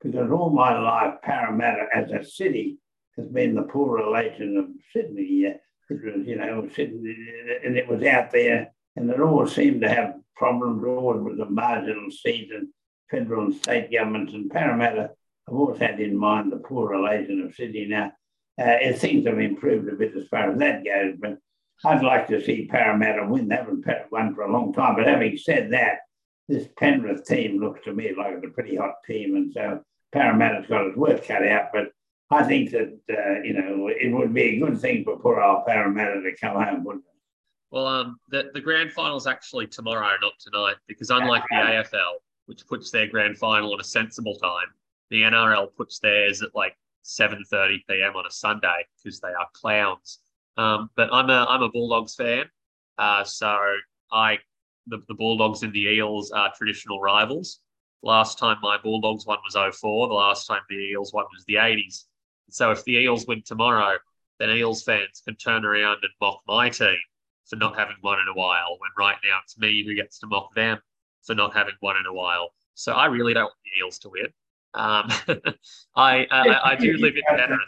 because 0.02 0.30
all 0.30 0.50
my 0.50 0.78
life, 0.78 1.14
Parramatta 1.22 1.86
as 1.94 2.10
a 2.10 2.24
city 2.24 2.78
has 3.16 3.26
been 3.28 3.54
the 3.54 3.62
poor 3.62 3.96
relation 3.96 4.56
of 4.56 4.66
Sydney. 4.92 5.44
It 5.44 5.60
was, 5.88 6.26
you 6.26 6.36
know, 6.36 6.68
Sydney, 6.74 7.16
and 7.64 7.76
it 7.76 7.88
was 7.88 8.02
out 8.02 8.30
there, 8.30 8.72
and 8.96 9.10
it 9.10 9.20
always 9.20 9.54
seemed 9.54 9.82
to 9.82 9.88
have 9.88 10.14
problems. 10.34 10.84
Always 10.84 11.20
was 11.20 11.38
a 11.38 11.50
marginal 11.50 12.10
seat, 12.10 12.50
and 12.52 12.68
federal 13.10 13.46
and 13.46 13.54
state 13.54 13.92
governments 13.92 14.32
and 14.32 14.50
Parramatta 14.50 15.10
have 15.46 15.56
always 15.56 15.80
had 15.80 16.00
in 16.00 16.16
mind 16.16 16.50
the 16.50 16.56
poor 16.56 16.88
relation 16.88 17.42
of 17.42 17.54
Sydney. 17.54 17.86
Now, 17.86 18.12
uh, 18.60 18.92
things 18.94 19.26
have 19.26 19.38
improved 19.38 19.88
a 19.88 19.96
bit 19.96 20.16
as 20.16 20.28
far 20.28 20.50
as 20.50 20.58
that 20.58 20.84
goes, 20.84 21.16
but 21.20 21.38
I'd 21.84 22.02
like 22.02 22.28
to 22.28 22.42
see 22.42 22.66
Parramatta 22.66 23.26
win. 23.26 23.48
They 23.48 23.56
haven't 23.56 23.84
won 24.10 24.34
for 24.34 24.42
a 24.42 24.52
long 24.52 24.72
time. 24.72 24.96
But 24.96 25.06
having 25.06 25.36
said 25.36 25.72
that, 25.72 25.98
this 26.48 26.68
Penrith 26.76 27.24
team 27.24 27.60
looks 27.60 27.80
to 27.84 27.92
me 27.92 28.14
like 28.16 28.42
a 28.44 28.48
pretty 28.48 28.76
hot 28.76 28.94
team, 29.06 29.36
and 29.36 29.52
so 29.52 29.82
Parramatta's 30.12 30.66
got 30.68 30.86
its 30.86 30.96
work 30.96 31.26
cut 31.26 31.46
out. 31.46 31.70
But 31.72 31.92
I 32.30 32.44
think 32.44 32.70
that 32.70 32.98
uh, 33.10 33.42
you 33.42 33.54
know 33.54 33.88
it 33.88 34.12
would 34.12 34.32
be 34.32 34.42
a 34.42 34.58
good 34.58 34.80
thing 34.80 35.04
for 35.04 35.18
poor 35.18 35.40
old 35.40 35.66
Parramatta 35.66 36.20
to 36.22 36.36
come 36.40 36.62
home, 36.62 36.84
wouldn't 36.84 37.04
it? 37.04 37.12
Well, 37.70 37.86
um, 37.86 38.18
the 38.28 38.50
the 38.54 38.60
grand 38.60 38.92
final 38.92 39.16
is 39.16 39.26
actually 39.26 39.66
tomorrow, 39.66 40.14
not 40.20 40.34
tonight, 40.38 40.76
because 40.86 41.10
unlike 41.10 41.42
the 41.50 41.56
AFL, 41.56 42.20
which 42.46 42.66
puts 42.66 42.90
their 42.90 43.06
grand 43.06 43.38
final 43.38 43.74
at 43.74 43.80
a 43.80 43.84
sensible 43.84 44.36
time, 44.36 44.68
the 45.10 45.22
NRL 45.22 45.68
puts 45.76 45.98
theirs 45.98 46.42
at 46.42 46.54
like 46.54 46.76
7:30 47.04 47.78
p.m. 47.88 48.16
on 48.16 48.26
a 48.26 48.30
Sunday 48.30 48.86
because 49.02 49.20
they 49.20 49.28
are 49.28 49.48
clowns. 49.54 50.18
Um, 50.56 50.90
but 50.96 51.08
I'm 51.12 51.30
a 51.30 51.46
I'm 51.48 51.62
a 51.62 51.70
Bulldogs 51.70 52.14
fan, 52.14 52.44
uh, 52.98 53.24
so 53.24 53.56
I 54.12 54.38
the, 54.86 54.98
the 55.08 55.14
Bulldogs 55.14 55.62
and 55.62 55.72
the 55.72 55.86
Eels 55.86 56.30
are 56.32 56.52
traditional 56.56 57.00
rivals. 57.00 57.60
Last 58.02 58.38
time 58.38 58.56
my 58.62 58.78
Bulldogs 58.78 59.26
won 59.26 59.38
was 59.44 59.54
04. 59.54 60.08
The 60.08 60.14
last 60.14 60.46
time 60.46 60.60
the 60.68 60.76
Eels 60.76 61.12
won 61.12 61.24
was 61.32 61.44
the 61.44 61.54
80s. 61.54 62.04
So 62.50 62.70
if 62.70 62.84
the 62.84 62.98
Eels 62.98 63.26
win 63.26 63.42
tomorrow, 63.44 63.98
then 64.38 64.50
Eels 64.50 64.82
fans 64.82 65.22
can 65.24 65.36
turn 65.36 65.64
around 65.64 65.98
and 66.02 66.12
mock 66.20 66.40
my 66.46 66.68
team 66.68 66.96
for 67.46 67.56
not 67.56 67.78
having 67.78 67.96
won 68.02 68.18
in 68.18 68.28
a 68.28 68.34
while. 68.34 68.76
When 68.78 68.90
right 68.98 69.16
now 69.24 69.38
it's 69.44 69.56
me 69.58 69.84
who 69.84 69.94
gets 69.94 70.18
to 70.20 70.26
mock 70.26 70.54
them 70.54 70.78
for 71.22 71.34
not 71.34 71.54
having 71.54 71.74
won 71.80 71.96
in 71.96 72.06
a 72.06 72.12
while. 72.12 72.50
So 72.74 72.92
I 72.92 73.06
really 73.06 73.34
don't 73.34 73.44
want 73.44 73.54
the 73.64 73.80
Eels 73.80 73.98
to 74.00 74.08
win. 74.08 74.26
Um, 74.74 75.10
I, 75.96 76.26
I, 76.30 76.72
I 76.72 76.76
do 76.76 76.94
live 76.94 77.14
in 77.16 77.22
Penrith. 77.28 77.60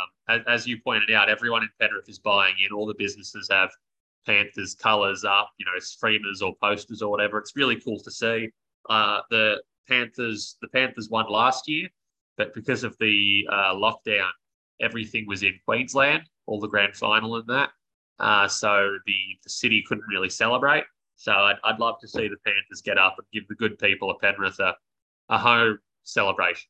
Um, 0.00 0.08
as, 0.28 0.40
as, 0.46 0.66
you 0.66 0.78
pointed 0.80 1.10
out, 1.10 1.28
everyone 1.28 1.62
in 1.62 1.68
Penrith 1.78 2.08
is 2.08 2.18
buying 2.18 2.54
in. 2.64 2.74
All 2.74 2.86
the 2.86 2.94
businesses 2.94 3.48
have 3.50 3.70
Panthers 4.24 4.74
colours 4.74 5.24
up, 5.24 5.50
you 5.58 5.66
know, 5.66 5.78
streamers 5.80 6.40
or 6.40 6.54
posters 6.62 7.02
or 7.02 7.10
whatever. 7.10 7.38
It's 7.38 7.56
really 7.56 7.78
cool 7.80 8.00
to 8.00 8.10
see. 8.10 8.48
Uh, 8.88 9.20
the 9.30 9.60
Panthers, 9.88 10.56
the 10.60 10.68
Panthers 10.68 11.08
won 11.10 11.26
last 11.28 11.68
year, 11.68 11.88
but 12.36 12.54
because 12.54 12.84
of 12.84 12.96
the 12.98 13.46
uh, 13.50 13.74
lockdown, 13.74 14.30
everything 14.80 15.26
was 15.26 15.42
in 15.42 15.58
Queensland, 15.64 16.22
all 16.46 16.60
the 16.60 16.68
grand 16.68 16.94
final 16.94 17.36
and 17.36 17.46
that. 17.48 17.70
Uh, 18.18 18.48
so 18.48 18.98
the, 19.06 19.16
the 19.42 19.50
city 19.50 19.82
couldn't 19.86 20.04
really 20.08 20.30
celebrate. 20.30 20.84
So 21.16 21.32
I'd, 21.32 21.56
I'd 21.64 21.78
love 21.78 22.00
to 22.00 22.08
see 22.08 22.28
the 22.28 22.36
Panthers 22.44 22.82
get 22.84 22.98
up 22.98 23.16
and 23.18 23.26
give 23.32 23.48
the 23.48 23.54
good 23.54 23.78
people 23.78 24.10
of 24.10 24.20
Penrith 24.20 24.58
a, 24.60 24.74
a 25.28 25.38
home 25.38 25.78
celebration. 26.02 26.68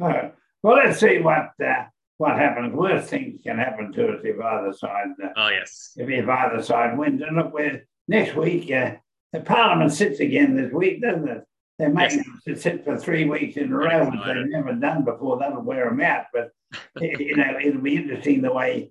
All 0.00 0.08
right. 0.08 0.34
Well, 0.62 0.76
let's 0.76 1.00
see 1.00 1.18
what 1.18 1.50
uh, 1.64 1.84
what 2.18 2.36
happens. 2.36 2.74
Worst 2.74 3.08
things 3.08 3.40
can 3.42 3.58
happen 3.58 3.92
to 3.92 4.08
us 4.08 4.20
if 4.24 4.40
either 4.40 4.72
side. 4.72 5.08
Uh, 5.22 5.28
oh 5.36 5.48
yes. 5.48 5.92
If, 5.96 6.08
if 6.08 6.28
either 6.28 6.62
side 6.62 6.98
wins, 6.98 7.22
and 7.22 7.36
look, 7.36 7.52
we're, 7.52 7.86
next 8.08 8.34
week 8.34 8.70
uh, 8.70 8.96
the 9.32 9.40
Parliament 9.40 9.92
sits 9.92 10.20
again 10.20 10.56
this 10.56 10.72
week, 10.72 11.00
doesn't 11.00 11.28
it? 11.28 11.44
They're 11.78 11.90
making 11.90 12.24
yes. 12.46 12.62
sit 12.62 12.84
for 12.84 12.98
three 12.98 13.24
weeks 13.24 13.56
in 13.56 13.72
a 13.72 13.76
row, 13.76 14.10
which 14.10 14.20
they've 14.26 14.48
never 14.48 14.72
done 14.72 15.04
before. 15.04 15.38
That'll 15.38 15.62
wear 15.62 15.88
them 15.88 16.00
out. 16.00 16.26
But 16.32 16.50
you 17.00 17.36
know, 17.36 17.58
it'll 17.62 17.80
be 17.80 17.96
interesting 17.96 18.42
the 18.42 18.52
way 18.52 18.90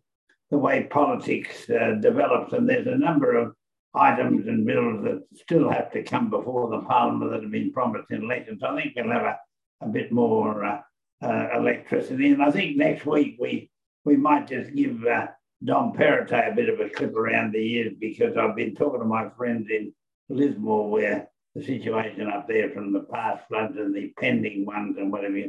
the 0.50 0.58
way 0.58 0.88
politics 0.90 1.70
uh, 1.70 1.96
develops, 2.02 2.54
and 2.54 2.68
there's 2.68 2.88
a 2.88 2.98
number 2.98 3.36
of 3.36 3.54
items 3.94 4.48
and 4.48 4.66
bills 4.66 5.04
that 5.04 5.24
still 5.36 5.70
have 5.70 5.92
to 5.92 6.04
come 6.04 6.30
before 6.30 6.70
the 6.70 6.86
Parliament 6.86 7.32
that 7.32 7.42
have 7.42 7.52
been 7.52 7.74
promised 7.74 8.12
in 8.12 8.24
elections. 8.24 8.64
I 8.64 8.82
think 8.82 8.94
we'll 8.96 9.12
have 9.12 9.24
a, 9.24 9.40
a 9.82 9.88
bit 9.88 10.12
more 10.12 10.64
uh, 10.64 10.82
uh, 11.22 11.50
electricity, 11.56 12.32
and 12.32 12.42
I 12.42 12.52
think 12.52 12.78
next 12.78 13.06
week 13.06 13.36
we 13.40 13.70
we 14.06 14.16
might 14.16 14.48
just 14.48 14.74
give 14.74 15.06
uh, 15.06 15.28
Dom 15.66 15.92
Perrottet 15.92 16.54
a 16.54 16.56
bit 16.56 16.70
of 16.70 16.80
a 16.80 16.90
clip 16.90 17.16
around 17.16 17.52
the 17.52 17.60
ears 17.60 17.94
because 18.00 18.38
I've 18.38 18.56
been 18.56 18.76
talking 18.76 19.00
to 19.00 19.06
my 19.06 19.28
friends 19.36 19.68
in 19.70 19.94
Lismore 20.30 20.90
where 20.90 21.30
the 21.58 21.66
situation 21.66 22.30
up 22.30 22.48
there 22.48 22.70
from 22.70 22.94
the 22.94 23.02
past 23.12 23.48
floods 23.48 23.78
and 23.78 23.96
the 23.96 24.14
pending 24.20 24.66
ones 24.66 24.96
and 24.98 25.12
whatever 25.12 25.42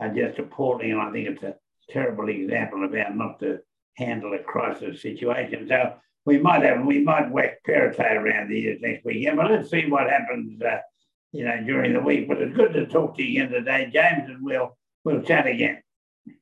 are 0.00 0.08
just 0.08 0.38
appalling. 0.38 0.92
And 0.92 1.00
I 1.00 1.10
think 1.10 1.28
it's 1.28 1.42
a 1.42 1.56
terrible 1.90 2.28
example 2.28 2.84
of 2.84 2.94
how 2.94 3.12
not 3.12 3.40
to 3.40 3.58
handle 3.96 4.34
a 4.34 4.38
crisis 4.38 5.02
situation. 5.02 5.66
So 5.68 5.94
we 6.24 6.38
might 6.38 6.62
have, 6.62 6.84
we 6.84 7.02
might 7.02 7.30
whack 7.30 7.58
Perrottet 7.66 8.16
around 8.16 8.50
the 8.50 8.64
ears 8.64 8.78
next 8.80 9.04
weekend, 9.04 9.36
but 9.36 9.50
let's 9.50 9.70
see 9.70 9.86
what 9.88 10.08
happens, 10.08 10.62
uh, 10.62 10.78
you 11.32 11.44
know, 11.44 11.60
during 11.66 11.94
the 11.94 12.00
week. 12.00 12.28
But 12.28 12.40
it's 12.40 12.56
good 12.56 12.72
to 12.74 12.86
talk 12.86 13.16
to 13.16 13.22
you 13.22 13.42
again 13.42 13.52
today, 13.52 13.90
James, 13.92 14.28
and 14.28 14.44
we'll, 14.44 14.78
we'll 15.04 15.22
chat 15.22 15.48
again. 15.48 15.82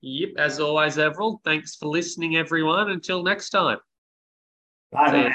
Yep, 0.02 0.30
as 0.36 0.60
always, 0.60 0.98
Everald. 0.98 1.40
Thanks 1.42 1.74
for 1.74 1.86
listening, 1.86 2.36
everyone. 2.36 2.90
Until 2.90 3.22
next 3.22 3.48
time. 3.48 3.78
Bye. 4.92 5.32